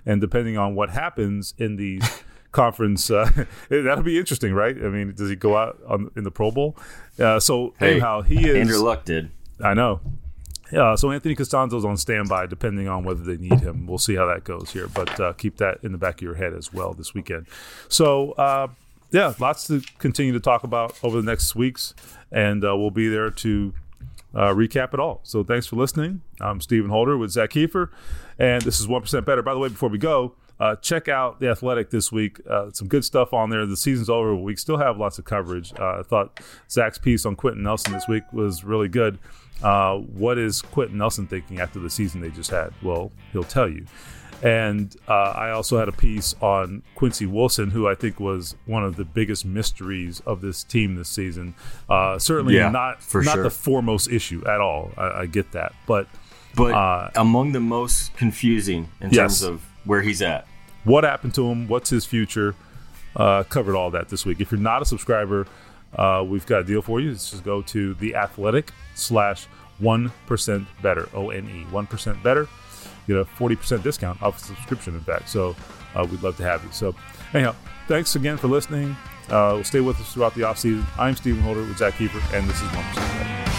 [0.07, 2.01] and depending on what happens in the
[2.53, 3.31] conference, uh,
[3.69, 4.77] that'll be interesting, right?
[4.77, 6.77] I mean, does he go out on, in the Pro Bowl?
[7.19, 8.57] Uh, so Hey, anyhow, he is.
[8.57, 9.31] Andrew Luck did.
[9.63, 10.01] I know.
[10.73, 13.87] Uh, so Anthony Castonzo's on standby, depending on whether they need him.
[13.87, 16.37] We'll see how that goes here, but uh, keep that in the back of your
[16.37, 17.47] head as well this weekend.
[17.89, 18.69] So uh,
[19.11, 21.95] yeah, lots to continue to talk about over the next weeks,
[22.31, 23.75] and uh, we'll be there to
[24.35, 25.21] uh, recap it all.
[25.25, 26.23] So thanks for listening.
[26.41, 27.91] I'm Stephen Holder with Zak Keefer,
[28.39, 29.43] and this is One Percent Better.
[29.43, 30.35] By the way, before we go.
[30.61, 32.39] Uh, check out the Athletic this week.
[32.49, 33.65] Uh, some good stuff on there.
[33.65, 34.35] The season's over.
[34.35, 35.73] but We still have lots of coverage.
[35.79, 36.39] Uh, I thought
[36.71, 39.19] Zak's piece on Quenton Nelson this week was really good.
[39.63, 42.73] Uh, what is Quenton Nelson thinking after the season they just had?
[42.83, 43.87] Well, he'll tell you.
[44.43, 48.85] And uh, I also had a piece on Quincy Wilson, who I think was one
[48.85, 51.55] of the biggest mysteries of this team this season.
[51.91, 53.43] Uh, certainly Yeah, not for not sure.
[53.43, 54.93] the foremost issue at all.
[54.97, 56.07] I, I get that, but
[56.57, 59.41] But Uh, among the most confusing in Yes.
[59.41, 60.47] terms of where he's at.
[60.85, 61.69] What happened to him?
[61.69, 62.55] What's his future?
[63.15, 64.41] Uh, covered all that this week.
[64.41, 65.47] If you're not a subscriber,
[65.95, 67.11] uh, we've got a deal for you.
[67.11, 69.47] Just go to the Athletic slash
[69.79, 71.09] one percent better.
[71.13, 72.49] O N E one percent better.
[73.07, 74.95] Get a forty percent discount off subscription.
[74.95, 75.57] In fact, so
[75.95, 76.71] uh, we'd love to have you.
[76.71, 76.95] So
[77.35, 77.55] anyhow,
[77.89, 78.97] thanks again for listening.
[79.29, 80.87] Uh, stay with us throughout the off season.
[80.99, 83.50] I'm Stephen Holder with Zak Keefer, and this is one percent better.